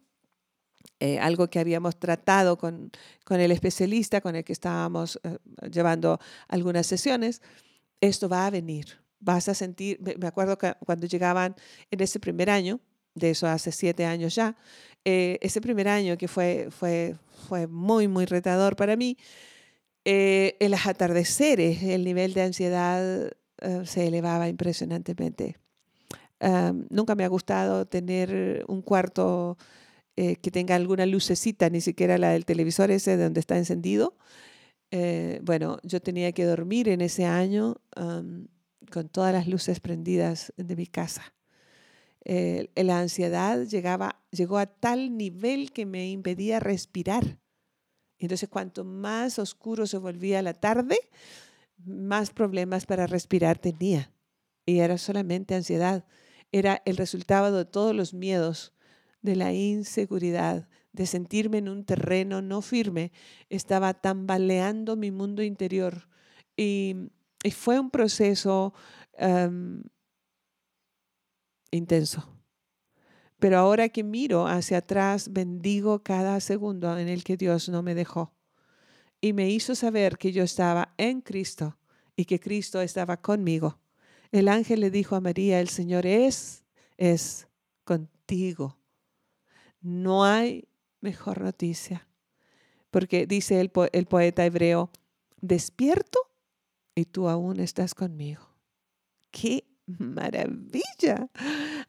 eh, 1.00 1.18
algo 1.18 1.48
que 1.48 1.58
habíamos 1.58 1.98
tratado 1.98 2.56
con, 2.56 2.90
con, 3.24 3.40
el 3.40 3.50
especialista 3.50 4.20
con 4.20 4.36
el 4.36 4.44
que 4.44 4.52
estábamos 4.52 5.20
eh, 5.24 5.38
llevando 5.70 6.20
algunas 6.48 6.86
sesiones, 6.86 7.42
esto 8.00 8.28
va 8.28 8.46
a 8.46 8.50
venir. 8.50 8.86
Vas 9.18 9.48
a 9.48 9.54
sentir, 9.54 9.98
me 10.18 10.26
acuerdo 10.26 10.56
que 10.56 10.72
cuando 10.86 11.06
llegaban 11.06 11.56
en 11.90 12.00
ese 12.00 12.20
primer 12.20 12.48
año, 12.48 12.80
de 13.14 13.30
eso 13.30 13.46
hace 13.48 13.72
siete 13.72 14.06
años 14.06 14.34
ya, 14.34 14.56
eh, 15.04 15.38
ese 15.40 15.60
primer 15.60 15.88
año 15.88 16.16
que 16.16 16.28
fue, 16.28 16.68
fue, 16.70 17.16
fue 17.48 17.66
muy, 17.66 18.06
muy 18.06 18.24
retador 18.24 18.76
para 18.76 18.96
mí, 18.96 19.16
en 20.06 20.70
los 20.70 20.86
atardeceres, 20.86 21.82
el 21.82 22.04
nivel 22.04 22.34
de 22.34 22.42
ansiedad 22.42 23.32
se 23.84 24.06
elevaba 24.06 24.48
impresionantemente. 24.48 25.56
nunca 26.90 27.14
me 27.14 27.24
ha 27.24 27.28
gustado 27.28 27.86
tener 27.86 28.66
un 28.68 28.82
cuarto 28.82 29.56
eh, 30.16 30.36
que 30.36 30.50
tenga 30.50 30.74
alguna 30.74 31.06
lucecita, 31.06 31.70
ni 31.70 31.80
siquiera 31.80 32.18
la 32.18 32.30
del 32.30 32.44
televisor 32.44 32.90
ese 32.90 33.16
de 33.16 33.24
donde 33.24 33.40
está 33.40 33.56
encendido. 33.56 34.16
Eh, 34.90 35.40
bueno, 35.42 35.78
yo 35.82 36.00
tenía 36.00 36.32
que 36.32 36.44
dormir 36.44 36.88
en 36.88 37.00
ese 37.00 37.24
año 37.24 37.80
con 38.92 39.08
todas 39.08 39.32
las 39.32 39.48
luces 39.48 39.80
prendidas 39.80 40.52
de 40.56 40.76
mi 40.76 40.86
casa. 40.86 41.34
La 42.24 43.00
ansiedad 43.00 43.64
llegaba, 43.64 44.22
llegó 44.30 44.58
a 44.58 44.66
tal 44.66 45.16
nivel 45.16 45.72
que 45.72 45.84
me 45.84 46.08
impedía 46.08 46.60
respirar. 46.60 47.38
Entonces, 48.18 48.48
cuanto 48.48 48.84
más 48.84 49.38
oscuro 49.38 49.86
se 49.86 49.98
volvía 49.98 50.40
la 50.42 50.54
tarde, 50.54 50.96
más 51.84 52.30
problemas 52.30 52.86
para 52.86 53.06
respirar 53.06 53.58
tenía. 53.58 54.12
Y 54.64 54.78
era 54.78 54.96
solamente 54.96 55.54
ansiedad. 55.54 56.04
Era 56.52 56.80
el 56.84 56.96
resultado 56.96 57.56
de 57.56 57.64
todos 57.64 57.94
los 57.94 58.14
miedos, 58.14 58.72
de 59.24 59.36
la 59.36 59.54
inseguridad, 59.54 60.68
de 60.92 61.06
sentirme 61.06 61.58
en 61.58 61.70
un 61.70 61.84
terreno 61.84 62.42
no 62.42 62.60
firme. 62.60 63.10
Estaba 63.48 63.94
tambaleando 63.94 64.96
mi 64.96 65.10
mundo 65.10 65.42
interior. 65.42 66.08
Y, 66.56 67.10
fue 67.52 67.80
un 67.80 67.90
proceso 67.90 68.74
em, 69.14 69.82
intenso. 71.70 72.28
Pero 73.38 73.58
ahora 73.58 73.88
que 73.88 74.04
miro 74.04 74.46
hacia 74.46 74.78
atrás, 74.78 75.32
bendigo 75.32 76.02
cada 76.02 76.38
segundo 76.40 76.96
en 76.98 77.08
el 77.08 77.24
que 77.24 77.36
Dios 77.38 77.68
no 77.70 77.82
me 77.82 77.94
dejó. 77.94 78.34
Y 79.22 79.32
me 79.32 79.48
hizo 79.50 79.74
saber 79.74 80.18
que 80.18 80.32
yo 80.32 80.42
estaba 80.42 80.94
en 80.98 81.22
Cristo 81.22 81.78
y 82.14 82.26
que 82.26 82.40
Cristo 82.40 82.82
estaba 82.82 83.16
conmigo. 83.16 83.78
El 84.32 84.48
ángel 84.48 84.80
le 84.80 84.90
dijo 84.90 85.16
a 85.16 85.20
María, 85.20 85.60
el 85.60 85.68
Señor 85.68 86.04
es, 86.04 86.64
es 86.98 87.48
contigo. 87.84 88.76
No 89.84 90.24
hay 90.24 90.66
mejor 91.02 91.42
noticia. 91.42 92.08
Porque 92.90 93.26
dice 93.26 93.60
el, 93.60 93.70
poeta 93.70 94.46
hebreo, 94.46 94.90
despierto 95.40 96.18
y 96.94 97.04
tú 97.04 97.28
aún 97.28 97.60
estás 97.60 97.94
conmigo. 97.94 98.48
Qué 99.30 99.64
maravilla. 99.86 101.28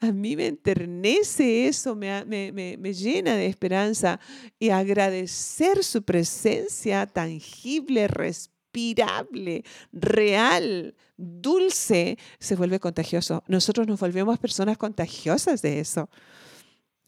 A 0.01 0.11
mí 0.11 0.35
me 0.35 0.47
enternece 0.47 1.67
eso, 1.67 1.95
me, 1.95 2.25
me, 2.25 2.93
llena 2.93 3.35
de 3.35 3.45
esperanza 3.45 4.19
y 4.59 4.71
agradecer 4.71 5.81
su 5.81 6.03
presencia 6.03 7.07
tangible, 7.07 8.09
respirable, 8.09 9.63
real, 9.93 10.95
dulce, 11.15 12.17
se 12.39 12.55
vuelve 12.57 12.81
contagioso. 12.81 13.41
Nosotros 13.47 13.87
nos 13.87 14.01
volvemos 14.01 14.37
personas 14.37 14.77
contagiosas 14.77 15.61
de 15.61 15.79
eso. 15.79 16.09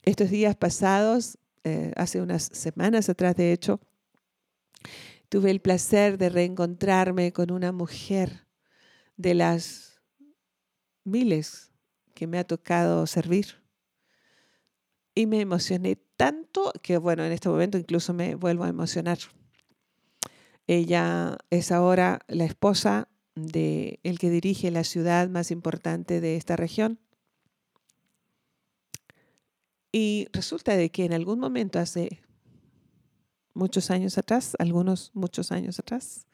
Estos 0.08 0.30
días 0.30 0.56
pasados, 0.56 1.36
eh, 1.64 1.92
hace 1.94 2.22
unas 2.22 2.44
semanas 2.44 3.10
atrás 3.10 3.36
de 3.36 3.52
hecho, 3.52 3.78
tuve 5.28 5.50
el 5.50 5.60
placer 5.60 6.16
de 6.16 6.30
reencontrarme 6.30 7.30
con 7.34 7.50
una 7.50 7.72
mujer 7.72 8.46
de 9.18 9.34
las 9.34 10.00
miles 11.04 11.72
que 12.14 12.26
me 12.26 12.38
ha 12.38 12.44
tocado 12.44 13.06
servir. 13.06 13.62
Y 15.14 15.26
me 15.26 15.42
emocioné 15.42 15.96
tanto 16.16 16.72
que, 16.80 16.96
bueno, 16.96 17.22
en 17.22 17.32
este 17.32 17.50
momento 17.50 17.76
incluso 17.76 18.14
me 18.14 18.34
vuelvo 18.34 18.64
a 18.64 18.70
emocionar. 18.70 19.18
Ella 20.66 21.36
es 21.50 21.70
ahora 21.70 22.20
la 22.28 22.46
esposa 22.46 23.08
de 23.34 24.00
el 24.04 24.18
que 24.18 24.30
dirige 24.30 24.70
la 24.70 24.84
ciudad 24.84 25.28
más 25.28 25.50
importante 25.50 26.22
de 26.22 26.36
esta 26.36 26.56
región. 26.56 26.98
Y 29.92 30.28
resulta 30.32 30.76
de 30.76 30.90
que 30.90 31.04
en 31.04 31.12
algún 31.12 31.38
momento 31.38 31.78
hace 31.78 32.20
muchos 33.54 33.90
años 33.90 34.18
atrás, 34.18 34.54
algunos 34.58 35.10
muchos 35.14 35.50
años 35.50 35.78
atrás, 35.78 36.26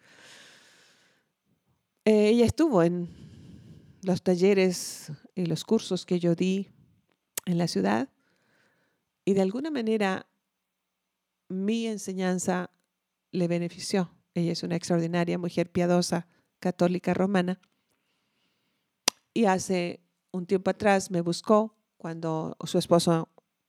eh, 2.04 2.28
ella 2.28 2.44
estuvo 2.44 2.82
en 2.82 3.08
los 4.02 4.22
talleres 4.22 5.12
y 5.34 5.46
los 5.46 5.64
cursos 5.64 6.04
que 6.04 6.20
yo 6.20 6.34
di 6.34 6.68
en 7.46 7.58
la 7.58 7.68
ciudad 7.68 8.08
y 9.24 9.34
de 9.34 9.42
alguna 9.42 9.70
manera 9.70 10.26
mi 11.48 11.86
enseñanza 11.86 12.70
le 13.30 13.48
benefició. 13.48 14.10
Ella 14.34 14.52
es 14.52 14.62
una 14.62 14.76
extraordinaria 14.76 15.38
mujer 15.38 15.70
piadosa, 15.70 16.26
católica 16.58 17.14
romana. 17.14 17.60
Y 19.32 19.46
hace 19.46 20.00
un 20.30 20.46
tiempo 20.46 20.70
atrás 20.70 21.10
me 21.10 21.20
buscó 21.20 21.76
cuando 21.96 22.56
su 22.64 22.78
esposo 22.78 23.28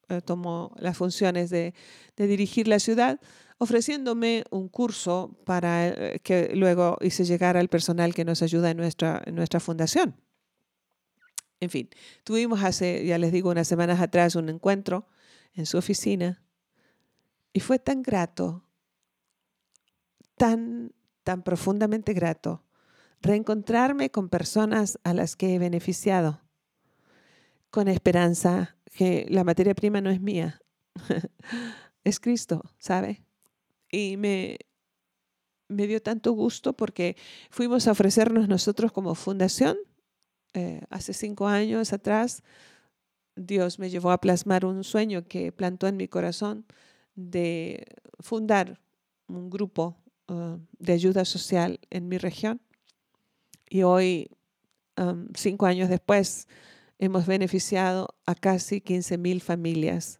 eh, 0.09 0.21
tomó 0.21 0.73
las 0.77 0.97
funciones 0.97 1.49
de, 1.49 1.73
dirigir 2.17 2.67
la 2.67 2.79
ciudad 2.79 3.19
ofreciéndome 3.57 4.43
un 4.51 4.67
curso 4.69 5.37
para 5.45 5.87
eh, 5.87 6.19
que 6.23 6.51
luego 6.55 6.97
hice 7.01 7.23
llegar 7.23 7.57
al 7.57 7.69
personal 7.69 8.13
que 8.13 8.25
nos 8.25 8.41
ayuda 8.41 8.71
en 8.71 8.77
nuestra, 8.77 9.21
en 9.25 9.35
nuestra 9.35 9.59
fundación. 9.59 10.15
En 11.59 11.69
fin, 11.69 11.89
tuvimos 12.23 12.63
hace, 12.63 13.05
ya 13.05 13.17
les 13.17 13.31
digo, 13.31 13.49
unas 13.49 13.67
semanas 13.67 14.01
atrás 14.01 14.35
un 14.35 14.49
encuentro 14.49 15.07
en 15.53 15.65
su 15.65 15.77
oficina 15.77 16.43
y 17.53 17.61
fue 17.61 17.79
tan 17.79 18.03
grato, 18.03 18.65
tan, 20.35 20.91
tan 21.23 21.41
profundamente 21.41 22.13
grato, 22.13 22.65
reencontrarme 23.21 24.11
con 24.11 24.29
personas 24.29 24.99
a 25.03 25.13
las 25.13 25.35
que 25.35 25.55
he 25.55 25.59
beneficiado, 25.59 26.41
con 27.69 27.87
esperanza 27.87 28.74
que 28.95 29.27
la 29.29 29.43
materia 29.43 29.75
prima 29.75 29.99
no 30.01 30.09
es 30.09 30.21
mía, 30.21 30.61
es 32.03 32.19
Cristo, 32.19 32.63
¿sabe? 32.79 33.23
Y 33.91 34.17
me, 34.17 34.57
me 35.67 35.85
dio 35.85 36.01
tanto 36.01 36.31
gusto 36.31 36.73
porque 36.73 37.17
fuimos 37.49 37.87
a 37.87 37.91
ofrecernos 37.91 38.47
nosotros 38.47 38.91
como 38.91 39.13
fundación 39.15 39.77
eh, 40.53 40.81
hace 40.89 41.11
cinco 41.11 41.47
años 41.47 41.91
atrás, 41.91 42.41
Dios 43.35 43.77
me 43.77 43.89
llevó 43.89 44.11
a 44.11 44.21
plasmar 44.21 44.63
un 44.63 44.85
sueño 44.85 45.27
que 45.27 45.51
plantó 45.51 45.87
en 45.87 45.97
mi 45.97 46.07
corazón 46.07 46.65
de 47.15 47.85
fundar 48.21 48.79
un 49.27 49.49
grupo 49.49 49.97
uh, 50.29 50.57
de 50.79 50.93
ayuda 50.93 51.25
social 51.25 51.81
en 51.89 52.07
mi 52.07 52.17
región. 52.17 52.61
Y 53.69 53.83
hoy, 53.83 54.29
um, 54.95 55.27
cinco 55.35 55.65
años 55.65 55.89
después, 55.89 56.47
hemos 56.99 57.25
beneficiado 57.25 58.15
a 58.25 58.35
casi 58.35 58.81
15 58.81 59.17
mil 59.17 59.41
familias 59.41 60.19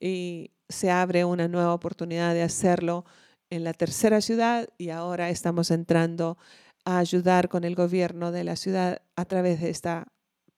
y 0.00 0.50
se 0.68 0.90
abre 0.90 1.24
una 1.24 1.48
nueva 1.48 1.74
oportunidad 1.74 2.34
de 2.34 2.42
hacerlo 2.42 3.04
en 3.50 3.64
la 3.64 3.72
tercera 3.72 4.20
ciudad 4.20 4.68
y 4.78 4.90
ahora 4.90 5.30
estamos 5.30 5.70
entrando 5.70 6.38
a 6.84 6.98
ayudar 6.98 7.48
con 7.48 7.64
el 7.64 7.74
gobierno 7.74 8.32
de 8.32 8.44
la 8.44 8.56
ciudad 8.56 9.02
a 9.14 9.24
través 9.24 9.60
de 9.60 9.70
esta 9.70 10.06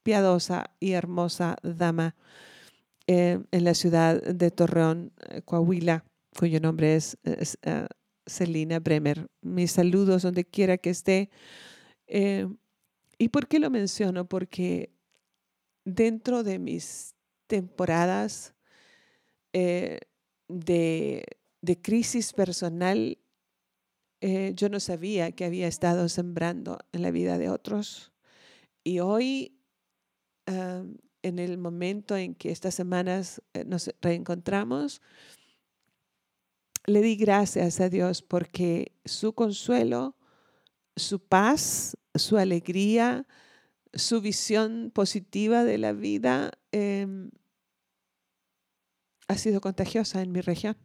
piadosa 0.02 0.70
y 0.80 0.92
hermosa 0.92 1.56
dama 1.62 2.14
eh, 3.06 3.40
en 3.50 3.64
la 3.64 3.74
ciudad 3.74 4.22
de 4.22 4.50
Torreón, 4.50 5.12
eh, 5.28 5.42
Coahuila, 5.42 6.04
cuyo 6.38 6.60
nombre 6.60 6.96
es, 6.96 7.18
eh, 7.24 7.86
Celina 8.26 8.78
Bremer. 8.78 9.26
Mis 9.42 9.72
saludos 9.72 10.22
donde 10.22 10.44
quiera 10.44 10.78
que 10.78 10.90
esté. 10.90 11.30
¿Y 13.18 13.28
por 13.28 13.46
qué 13.48 13.58
lo 13.58 13.70
menciono? 13.70 14.26
Porque 14.26 14.90
dentro 15.84 16.42
de 16.42 16.58
mis 16.58 17.14
temporadas 17.46 18.54
de, 19.52 20.00
de 20.48 21.80
crisis 21.80 22.32
personal 22.32 23.18
eh, 24.26 24.54
yo 24.56 24.70
no 24.70 24.80
sabía 24.80 25.32
que 25.32 25.44
había 25.44 25.68
estado 25.68 26.08
sembrando 26.08 26.78
en 26.92 27.02
la 27.02 27.10
vida 27.10 27.36
de 27.36 27.50
otros. 27.50 28.10
Y 28.82 29.00
hoy, 29.00 29.60
en 30.46 31.38
el 31.38 31.58
momento 31.58 32.16
en 32.16 32.34
que 32.34 32.50
estas 32.50 32.74
semanas 32.74 33.42
eh, 33.52 33.66
nos 33.66 33.94
reencontramos, 34.00 35.02
le 36.86 37.02
di 37.02 37.16
gracias 37.16 37.80
a 37.80 37.90
Dios 37.90 38.22
porque 38.22 38.92
su 39.04 39.34
consuelo, 39.34 40.16
su 40.96 41.20
paz, 41.20 41.98
su 42.14 42.38
alegría, 42.38 43.26
su 43.94 44.20
visión 44.20 44.90
positiva 44.92 45.64
de 45.64 45.78
la 45.78 45.92
vida 45.92 46.52
em, 46.72 47.30
ha 49.28 49.36
sido 49.36 49.60
contagiosa 49.60 50.22
en 50.22 50.32
mi 50.32 50.40
región. 50.40 50.76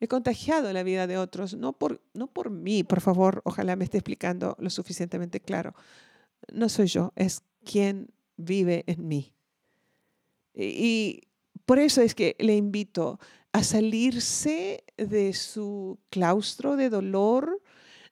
He 0.00 0.06
contagiado 0.06 0.72
la 0.72 0.84
vida 0.84 1.06
de 1.06 1.18
otros, 1.18 1.54
no 1.54 1.72
por, 1.72 2.00
no 2.14 2.28
por 2.28 2.50
mí, 2.50 2.84
por 2.84 3.00
favor, 3.00 3.42
ojalá 3.44 3.74
me 3.74 3.84
esté 3.84 3.98
explicando 3.98 4.56
lo 4.60 4.70
suficientemente 4.70 5.40
claro. 5.40 5.74
No 6.52 6.68
soy 6.68 6.86
yo, 6.86 7.12
es 7.16 7.42
quien 7.64 8.10
vive 8.36 8.84
en 8.86 9.08
mí. 9.08 9.32
Y 10.54 11.22
por 11.66 11.78
eso 11.80 12.00
es 12.00 12.14
que 12.14 12.36
le 12.38 12.54
invito 12.56 13.18
a 13.52 13.64
salirse 13.64 14.84
de 14.96 15.32
su 15.32 15.98
claustro 16.10 16.76
de 16.76 16.90
dolor, 16.90 17.60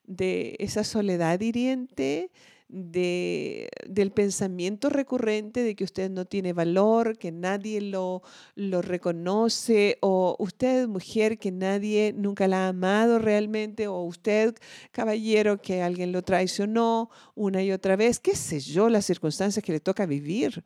de 0.04 0.56
esa 0.58 0.82
soledad 0.82 1.40
hiriente, 1.40 2.30
de, 2.68 3.68
del 3.88 4.10
pensamiento 4.10 4.88
recurrente 4.88 5.62
de 5.62 5.76
que 5.76 5.84
usted 5.84 6.10
no 6.10 6.24
tiene 6.24 6.52
valor, 6.52 7.16
que 7.16 7.30
nadie 7.30 7.80
lo, 7.80 8.22
lo 8.54 8.82
reconoce, 8.82 9.98
o 10.00 10.36
usted, 10.38 10.88
mujer, 10.88 11.38
que 11.38 11.52
nadie 11.52 12.12
nunca 12.16 12.48
la 12.48 12.66
ha 12.66 12.68
amado 12.68 13.18
realmente, 13.18 13.86
o 13.88 14.02
usted, 14.02 14.54
caballero, 14.90 15.60
que 15.60 15.82
alguien 15.82 16.12
lo 16.12 16.22
traicionó 16.22 17.10
una 17.34 17.62
y 17.62 17.72
otra 17.72 17.96
vez, 17.96 18.18
qué 18.18 18.34
sé 18.34 18.60
yo, 18.60 18.88
las 18.88 19.06
circunstancias 19.06 19.64
que 19.64 19.72
le 19.72 19.80
toca 19.80 20.06
vivir. 20.06 20.64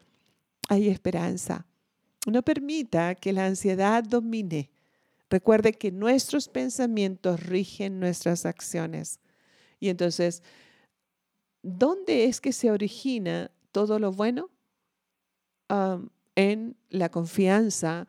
hay 0.69 0.89
esperanza. 0.89 1.67
No 2.27 2.43
permita 2.43 3.15
que 3.15 3.33
la 3.33 3.47
ansiedad 3.47 4.05
domine. 4.05 4.71
Recuerde 5.31 5.73
que 5.73 5.91
nuestros 5.91 6.49
pensamientos 6.49 7.41
rigen 7.41 7.99
nuestras 7.99 8.47
acciones. 8.47 9.21
Y 9.79 9.89
entonces, 9.89 10.43
¿dónde 11.63 12.25
es 12.25 12.41
que 12.41 12.53
se 12.53 12.71
origina 12.71 13.51
todo 13.73 13.99
lo 13.99 14.13
bueno? 14.13 14.51
en 16.35 16.77
la 16.89 17.11
confianza, 17.11 18.09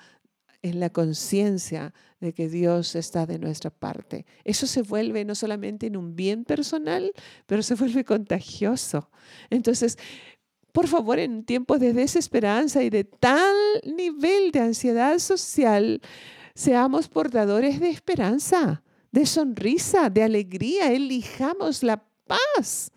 en 0.63 0.79
la 0.79 0.89
conciencia 0.89 1.93
de 2.19 2.33
que 2.33 2.49
Dios 2.49 2.95
está 2.95 3.25
de 3.25 3.39
nuestra 3.39 3.69
parte. 3.69 4.25
Eso 4.43 4.67
se 4.67 4.81
vuelve 4.81 5.25
no 5.25 5.35
solamente 5.35 5.87
en 5.87 5.97
un 5.97 6.15
bien 6.15 6.45
personal, 6.45 7.11
pero 7.45 7.63
se 7.63 7.75
vuelve 7.75 8.05
contagioso. 8.05 9.09
Entonces, 9.49 9.97
por 10.71 10.87
favor, 10.87 11.19
en 11.19 11.43
tiempos 11.43 11.79
de 11.79 11.93
desesperanza 11.93 12.83
y 12.83 12.89
de 12.89 13.03
tal 13.03 13.55
nivel 13.83 14.51
de 14.51 14.59
ansiedad 14.59 15.19
social, 15.19 16.01
seamos 16.55 17.09
portadores 17.09 17.79
de 17.79 17.89
esperanza, 17.89 18.83
de 19.11 19.25
sonrisa, 19.25 20.09
de 20.09 20.23
alegría. 20.23 20.93
Elijamos 20.93 21.83
la 21.83 22.03
paz. 22.25 22.91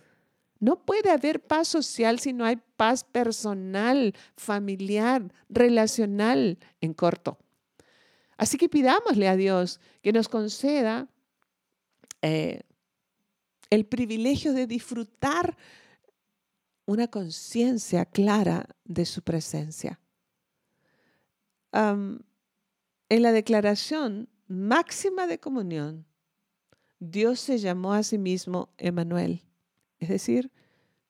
No 0.64 0.82
puede 0.86 1.10
haber 1.10 1.42
paz 1.46 1.68
social 1.68 2.20
si 2.20 2.32
no 2.32 2.46
hay 2.46 2.56
paz 2.56 3.04
personal, 3.04 4.14
familiar, 4.34 5.30
relacional 5.50 6.58
en 6.80 6.94
corto. 6.94 7.36
Así 8.38 8.56
que 8.56 8.70
pidámosle 8.70 9.28
a 9.28 9.36
Dios 9.36 9.78
que 10.00 10.14
nos 10.14 10.30
conceda 10.30 11.06
eh, 12.22 12.62
el 13.68 13.84
privilegio 13.84 14.54
de 14.54 14.66
disfrutar 14.66 15.54
una 16.86 17.08
conciencia 17.08 18.06
clara 18.06 18.66
de 18.84 19.04
su 19.04 19.20
presencia. 19.20 20.00
en 21.74 22.22
la 23.10 23.32
declaración 23.32 24.30
máxima 24.48 25.26
de 25.26 25.38
comunión, 25.38 26.06
Dios 27.00 27.38
se 27.38 27.58
llamó 27.58 27.92
a 27.92 28.02
sí 28.02 28.16
mismo 28.16 28.70
Emanuel, 28.78 29.42
es 30.04 30.10
decir, 30.10 30.52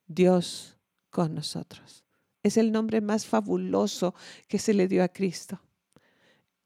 Dios 0.06 0.78
con 1.10 1.34
nosotros. 1.34 2.04
Es 2.42 2.56
el 2.56 2.72
nombre 2.72 3.00
más 3.00 3.26
fabuloso 3.26 4.14
que 4.48 4.58
se 4.58 4.74
le 4.74 4.88
dio 4.88 5.02
a 5.04 5.08
Cristo. 5.08 5.60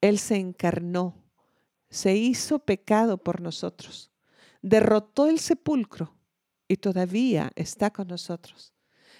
Él 0.00 0.18
se 0.18 0.36
encarnó, 0.36 1.14
se 1.90 2.16
hizo 2.16 2.60
pecado 2.60 3.18
por 3.18 3.40
nosotros, 3.40 4.10
derrotó 4.62 5.28
el 5.28 5.38
sepulcro 5.38 6.14
y 6.68 6.76
todavía 6.76 7.50
está 7.56 7.92
con 7.92 8.08
nosotros 8.08 8.72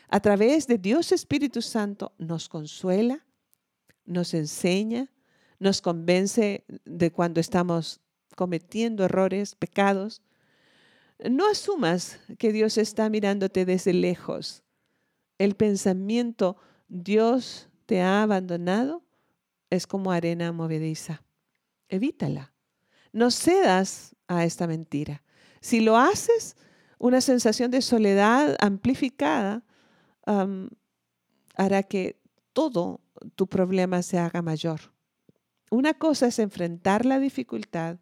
a 0.09 0.21
través 0.21 0.66
de 0.66 0.79
Dios 0.79 1.12
Espíritu 1.12 1.61
Santo 1.61 2.12
nos 2.18 2.49
consuela, 2.49 3.27
nos 4.07 4.33
enseña, 4.33 5.12
nos 5.59 5.83
convence 5.83 6.64
de 6.85 7.12
cuando 7.12 7.40
estamos 7.40 8.01
cometiendo 8.35 9.05
errores, 9.05 9.55
pecados. 9.55 10.23
No 11.24 11.48
asumas 11.48 12.20
que 12.38 12.52
Dios 12.52 12.78
está 12.78 13.09
mirándote 13.11 13.64
desde 13.64 13.92
lejos. 13.92 14.62
El 15.38 15.57
pensamiento 15.57 16.57
Dios 16.88 17.68
te 17.87 18.00
ha 18.02 18.22
abandonado 18.22 19.02
es 19.70 19.87
como 19.87 20.12
arena 20.12 20.52
movediza. 20.52 21.22
Evítala. 21.88 22.52
No 23.12 23.31
cedas 23.31 24.14
a 24.26 24.44
esta 24.44 24.66
mentira. 24.66 25.22
Si 25.61 25.81
lo 25.81 25.96
haces, 25.96 26.57
una 26.98 27.20
sensación 27.20 27.70
de 27.70 27.83
soledad 27.83 28.57
amplificada 28.61 29.64
hará 31.57 31.83
que 31.83 32.20
todo 32.52 33.00
tu 33.35 33.46
problema 33.46 34.02
se 34.02 34.18
haga 34.18 34.42
mayor. 34.42 34.81
Una 35.70 35.94
cosa 35.94 36.28
es 36.28 36.38
enfrentar 36.38 37.04
la 37.04 37.18
dificultad, 37.18 37.98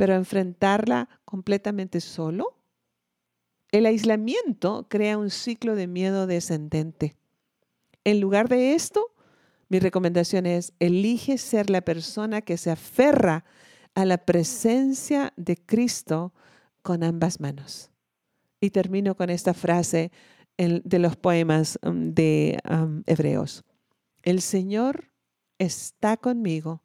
pero 0.00 0.14
enfrentarla 0.14 1.10
completamente 1.26 2.00
solo. 2.00 2.56
El 3.70 3.84
aislamiento 3.84 4.86
crea 4.88 5.18
un 5.18 5.28
ciclo 5.28 5.76
de 5.76 5.88
miedo 5.88 6.26
descendente. 6.26 7.16
En 8.04 8.18
lugar 8.18 8.48
de 8.48 8.72
esto, 8.72 9.12
mi 9.68 9.78
recomendación 9.78 10.46
es, 10.46 10.72
elige 10.78 11.36
ser 11.36 11.68
la 11.68 11.82
persona 11.82 12.40
que 12.40 12.56
se 12.56 12.70
aferra 12.70 13.44
a 13.94 14.06
la 14.06 14.16
presencia 14.16 15.34
de 15.36 15.58
Cristo 15.58 16.32
con 16.80 17.04
ambas 17.04 17.38
manos. 17.38 17.90
Y 18.58 18.70
termino 18.70 19.14
con 19.14 19.28
esta 19.28 19.52
frase 19.52 20.12
de 20.56 20.98
los 20.98 21.14
poemas 21.16 21.78
um, 21.82 22.14
de 22.14 22.58
um, 22.70 23.02
Hebreos. 23.04 23.64
El 24.22 24.40
Señor 24.40 25.12
está 25.58 26.16
conmigo 26.16 26.80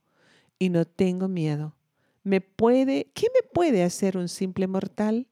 y 0.59 0.67
no 0.67 0.83
tengo 0.83 1.29
miedo. 1.29 1.77
¿Me 2.25 2.41
puede, 2.41 3.11
¿Qué 3.13 3.27
me 3.35 3.47
puede 3.47 3.83
hacer 3.83 4.17
un 4.17 4.29
simple 4.29 4.65
mortal? 4.65 5.27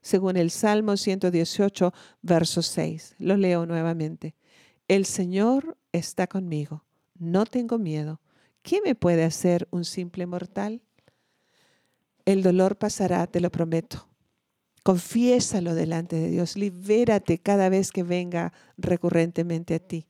Según 0.00 0.38
el 0.38 0.50
Salmo 0.50 0.96
118, 0.96 1.92
verso 2.22 2.62
6. 2.62 3.16
Lo 3.18 3.36
leo 3.36 3.66
nuevamente. 3.66 4.34
El 4.88 5.04
Señor 5.04 5.76
está 5.92 6.26
conmigo. 6.26 6.86
No 7.18 7.44
tengo 7.44 7.78
miedo. 7.78 8.22
¿Qué 8.62 8.80
me 8.82 8.94
puede 8.94 9.24
hacer 9.24 9.68
un 9.70 9.84
simple 9.84 10.24
mortal? 10.24 10.80
El 12.24 12.42
dolor 12.42 12.76
pasará, 12.76 13.26
te 13.26 13.40
lo 13.40 13.50
prometo. 13.50 14.08
Confiésalo 14.82 15.74
delante 15.74 16.16
de 16.16 16.30
Dios. 16.30 16.56
Libérate 16.56 17.36
cada 17.36 17.68
vez 17.68 17.92
que 17.92 18.04
venga 18.04 18.54
recurrentemente 18.78 19.74
a 19.74 19.80
ti. 19.80 20.06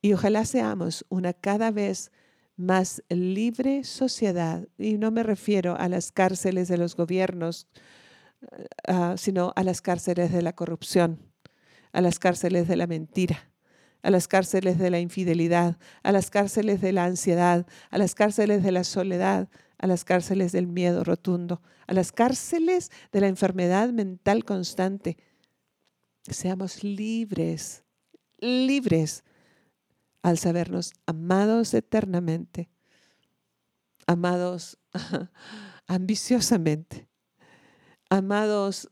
Y 0.00 0.14
ojalá 0.14 0.46
seamos 0.46 1.04
una 1.10 1.34
cada 1.34 1.70
vez 1.70 2.10
más 2.56 3.02
libre 3.08 3.84
sociedad. 3.84 4.66
Y 4.78 4.98
no 4.98 5.10
me 5.10 5.22
refiero 5.22 5.76
a 5.76 5.88
las 5.88 6.12
cárceles 6.12 6.68
de 6.68 6.78
los 6.78 6.96
gobiernos, 6.96 7.66
ah, 8.86 9.14
sino 9.16 9.52
a 9.56 9.64
las 9.64 9.80
cárceles 9.80 10.32
de 10.32 10.42
la 10.42 10.54
corrupción, 10.54 11.20
a 11.92 12.00
las 12.00 12.18
cárceles 12.18 12.68
de 12.68 12.76
la 12.76 12.86
mentira, 12.86 13.50
a 14.02 14.10
las 14.10 14.28
cárceles 14.28 14.78
de 14.78 14.90
la 14.90 15.00
infidelidad, 15.00 15.78
a 16.02 16.12
las 16.12 16.30
cárceles 16.30 16.80
de 16.80 16.92
la 16.92 17.04
ansiedad, 17.04 17.66
a 17.90 17.98
las 17.98 18.14
cárceles 18.14 18.62
de 18.62 18.72
la 18.72 18.84
soledad, 18.84 19.48
a 19.78 19.86
las 19.86 20.04
cárceles 20.04 20.52
del 20.52 20.66
miedo 20.66 21.04
rotundo, 21.04 21.60
a 21.86 21.94
las 21.94 22.12
cárceles 22.12 22.90
de 23.12 23.20
la 23.20 23.28
enfermedad 23.28 23.90
mental 23.90 24.44
constante. 24.44 25.16
Seamos 26.22 26.84
libres, 26.84 27.84
libres 28.38 29.23
al 30.24 30.38
sabernos 30.38 30.92
amados 31.06 31.74
eternamente, 31.74 32.68
amados 34.06 34.78
ambiciosamente, 35.86 37.06
amados, 38.10 38.90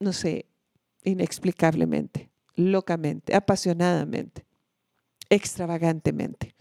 no 0.00 0.14
sé, 0.14 0.46
inexplicablemente, 1.02 2.30
locamente, 2.54 3.34
apasionadamente, 3.34 4.46
extravagantemente. 5.28 6.54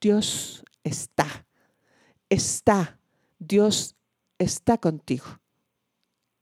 Dios 0.00 0.64
está 0.84 1.44
está, 2.30 2.98
Dios 3.38 3.96
está 4.38 4.78
contigo. 4.78 5.26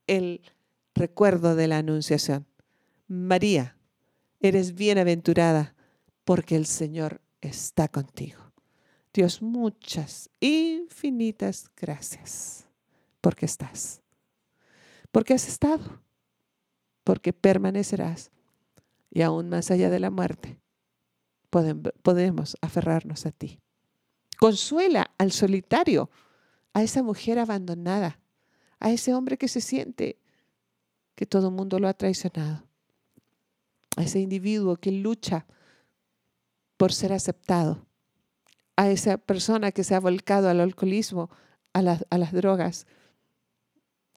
El 0.06 0.42
recuerdo 0.94 1.56
de 1.56 1.66
la 1.66 1.78
anunciación. 1.78 2.46
María, 3.08 3.76
eres 4.40 4.74
bienaventurada 4.74 5.74
porque 6.28 6.56
el 6.56 6.66
Señor 6.66 7.22
está 7.40 7.88
contigo. 7.88 8.52
Dios, 9.14 9.40
muchas, 9.40 10.28
infinitas 10.40 11.70
gracias 11.74 12.66
porque 13.22 13.46
estás, 13.46 14.02
porque 15.10 15.32
has 15.32 15.48
estado, 15.48 16.02
porque 17.02 17.32
permanecerás 17.32 18.30
y 19.10 19.22
aún 19.22 19.48
más 19.48 19.70
allá 19.70 19.88
de 19.88 20.00
la 20.00 20.10
muerte 20.10 20.60
podemos 21.48 22.58
aferrarnos 22.60 23.24
a 23.24 23.30
ti. 23.30 23.62
Consuela 24.38 25.10
al 25.16 25.32
solitario, 25.32 26.10
a 26.74 26.82
esa 26.82 27.02
mujer 27.02 27.38
abandonada, 27.38 28.20
a 28.80 28.90
ese 28.90 29.14
hombre 29.14 29.38
que 29.38 29.48
se 29.48 29.62
siente 29.62 30.18
que 31.14 31.24
todo 31.24 31.48
el 31.48 31.54
mundo 31.54 31.78
lo 31.78 31.88
ha 31.88 31.94
traicionado, 31.94 32.64
a 33.96 34.02
ese 34.02 34.20
individuo 34.20 34.76
que 34.76 34.92
lucha 34.92 35.46
por 36.78 36.92
ser 36.92 37.12
aceptado, 37.12 37.84
a 38.76 38.88
esa 38.88 39.18
persona 39.18 39.72
que 39.72 39.82
se 39.82 39.96
ha 39.96 40.00
volcado 40.00 40.48
al 40.48 40.60
alcoholismo, 40.60 41.28
a, 41.72 41.82
las 41.82 42.32
drogas, 42.32 42.86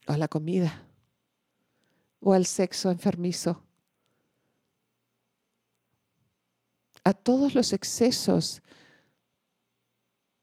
a 0.05 0.15
la 0.17 0.27
comida, 0.27 0.87
o 2.19 2.33
al 2.33 2.45
sexo 2.45 2.91
enfermizo, 2.91 3.63
a 7.03 7.13
todos 7.13 7.55
los 7.55 7.73
excesos 7.73 8.61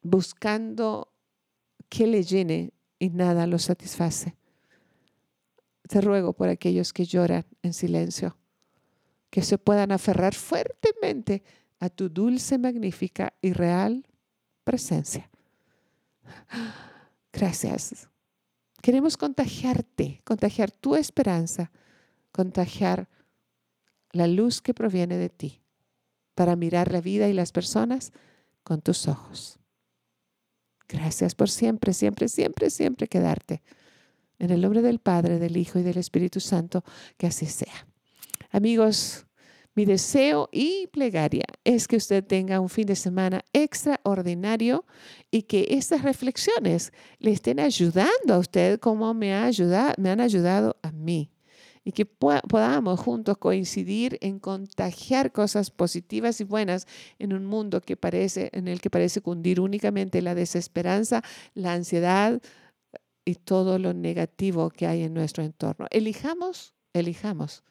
buscando 0.02 1.12
que 1.88 2.08
le 2.08 2.24
llene 2.24 2.72
y 2.98 3.10
nada 3.10 3.46
lo 3.46 3.60
satisface. 3.60 4.36
Te 5.88 6.00
ruego 6.00 6.32
por 6.32 6.48
aquellos 6.48 6.92
que 6.92 7.04
lloran 7.04 7.46
en 7.62 7.72
silencio, 7.72 8.36
que 9.30 9.42
se 9.42 9.56
puedan 9.56 9.92
aferrar 9.92 10.34
fuertemente 10.34 11.44
a 11.80 11.88
tu 11.88 12.08
dulce, 12.08 12.58
magnífica 12.58 13.32
y 13.40 13.52
real 13.52 14.06
presencia. 14.64 15.30
Gracias. 17.32 18.08
Queremos 18.82 19.16
contagiarte, 19.16 20.20
contagiar 20.24 20.70
tu 20.70 20.94
esperanza, 20.94 21.70
contagiar 22.32 23.08
la 24.12 24.26
luz 24.26 24.60
que 24.60 24.74
proviene 24.74 25.16
de 25.16 25.28
ti 25.28 25.62
para 26.34 26.56
mirar 26.56 26.92
la 26.92 27.00
vida 27.00 27.28
y 27.28 27.32
las 27.32 27.52
personas 27.52 28.12
con 28.62 28.80
tus 28.80 29.08
ojos. 29.08 29.58
Gracias 30.88 31.34
por 31.34 31.50
siempre, 31.50 31.92
siempre, 31.92 32.28
siempre, 32.28 32.70
siempre 32.70 33.08
quedarte. 33.08 33.62
En 34.38 34.50
el 34.50 34.60
nombre 34.60 34.82
del 34.82 35.00
Padre, 35.00 35.38
del 35.38 35.56
Hijo 35.56 35.78
y 35.78 35.82
del 35.82 35.98
Espíritu 35.98 36.40
Santo, 36.40 36.84
que 37.16 37.26
así 37.26 37.46
sea. 37.46 37.86
Amigos, 38.50 39.26
mi 39.78 39.84
deseo 39.84 40.48
y 40.50 40.88
plegaria 40.88 41.44
es 41.62 41.86
que 41.86 41.94
usted 41.94 42.24
tenga 42.24 42.58
un 42.58 42.68
fin 42.68 42.84
de 42.84 42.96
semana 42.96 43.44
extraordinario 43.52 44.84
y 45.30 45.42
que 45.42 45.68
estas 45.70 46.02
reflexiones 46.02 46.92
le 47.20 47.30
estén 47.30 47.60
ayudando 47.60 48.34
a 48.34 48.38
usted 48.38 48.80
como 48.80 49.14
me, 49.14 49.32
ha 49.34 49.44
ayudado, 49.44 49.94
me 49.96 50.10
han 50.10 50.20
ayudado 50.20 50.76
a 50.82 50.90
mí. 50.90 51.30
Y 51.84 51.92
que 51.92 52.06
podamos 52.06 52.98
juntos 52.98 53.38
coincidir 53.38 54.18
en 54.20 54.40
contagiar 54.40 55.30
cosas 55.30 55.70
positivas 55.70 56.40
y 56.40 56.44
buenas 56.44 56.88
en 57.20 57.32
un 57.32 57.46
mundo 57.46 57.80
que 57.80 57.96
parece, 57.96 58.50
en 58.54 58.66
el 58.66 58.80
que 58.80 58.90
parece 58.90 59.20
cundir 59.20 59.60
únicamente 59.60 60.22
la 60.22 60.34
desesperanza, 60.34 61.22
la 61.54 61.74
ansiedad 61.74 62.42
y 63.24 63.36
todo 63.36 63.78
lo 63.78 63.94
negativo 63.94 64.70
que 64.70 64.88
hay 64.88 65.04
en 65.04 65.14
nuestro 65.14 65.44
entorno. 65.44 65.86
Elijamos, 65.92 66.74
elijamos 66.92 67.62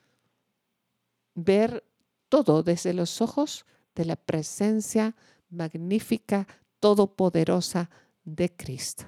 ver 1.36 1.84
todo 2.30 2.64
desde 2.64 2.94
los 2.94 3.22
ojos 3.22 3.66
de 3.96 4.06
la 4.06 4.16
presencia 4.16 5.16
magnífica, 5.50 6.48
todopoderosa 6.80 7.90
de 8.24 8.50
Cristo. 8.50 9.06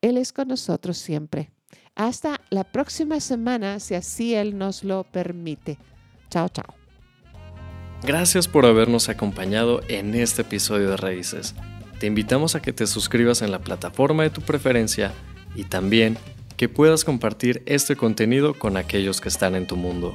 Él 0.00 0.16
es 0.16 0.32
con 0.32 0.48
nosotros 0.48 0.98
siempre. 0.98 1.50
Hasta 1.94 2.40
la 2.50 2.64
próxima 2.64 3.20
semana, 3.20 3.80
si 3.80 3.94
así 3.94 4.34
Él 4.34 4.58
nos 4.58 4.84
lo 4.84 5.04
permite. 5.04 5.78
Chao, 6.30 6.48
chao. 6.48 6.74
Gracias 8.02 8.46
por 8.46 8.66
habernos 8.66 9.08
acompañado 9.08 9.80
en 9.88 10.14
este 10.14 10.42
episodio 10.42 10.90
de 10.90 10.96
Raíces. 10.96 11.54
Te 11.98 12.06
invitamos 12.06 12.54
a 12.54 12.60
que 12.60 12.72
te 12.72 12.86
suscribas 12.86 13.40
en 13.40 13.50
la 13.50 13.60
plataforma 13.60 14.22
de 14.22 14.30
tu 14.30 14.42
preferencia 14.42 15.12
y 15.54 15.64
también 15.64 16.18
que 16.56 16.68
puedas 16.68 17.04
compartir 17.04 17.62
este 17.66 17.96
contenido 17.96 18.54
con 18.58 18.76
aquellos 18.76 19.20
que 19.20 19.28
están 19.28 19.54
en 19.54 19.66
tu 19.66 19.76
mundo. 19.76 20.14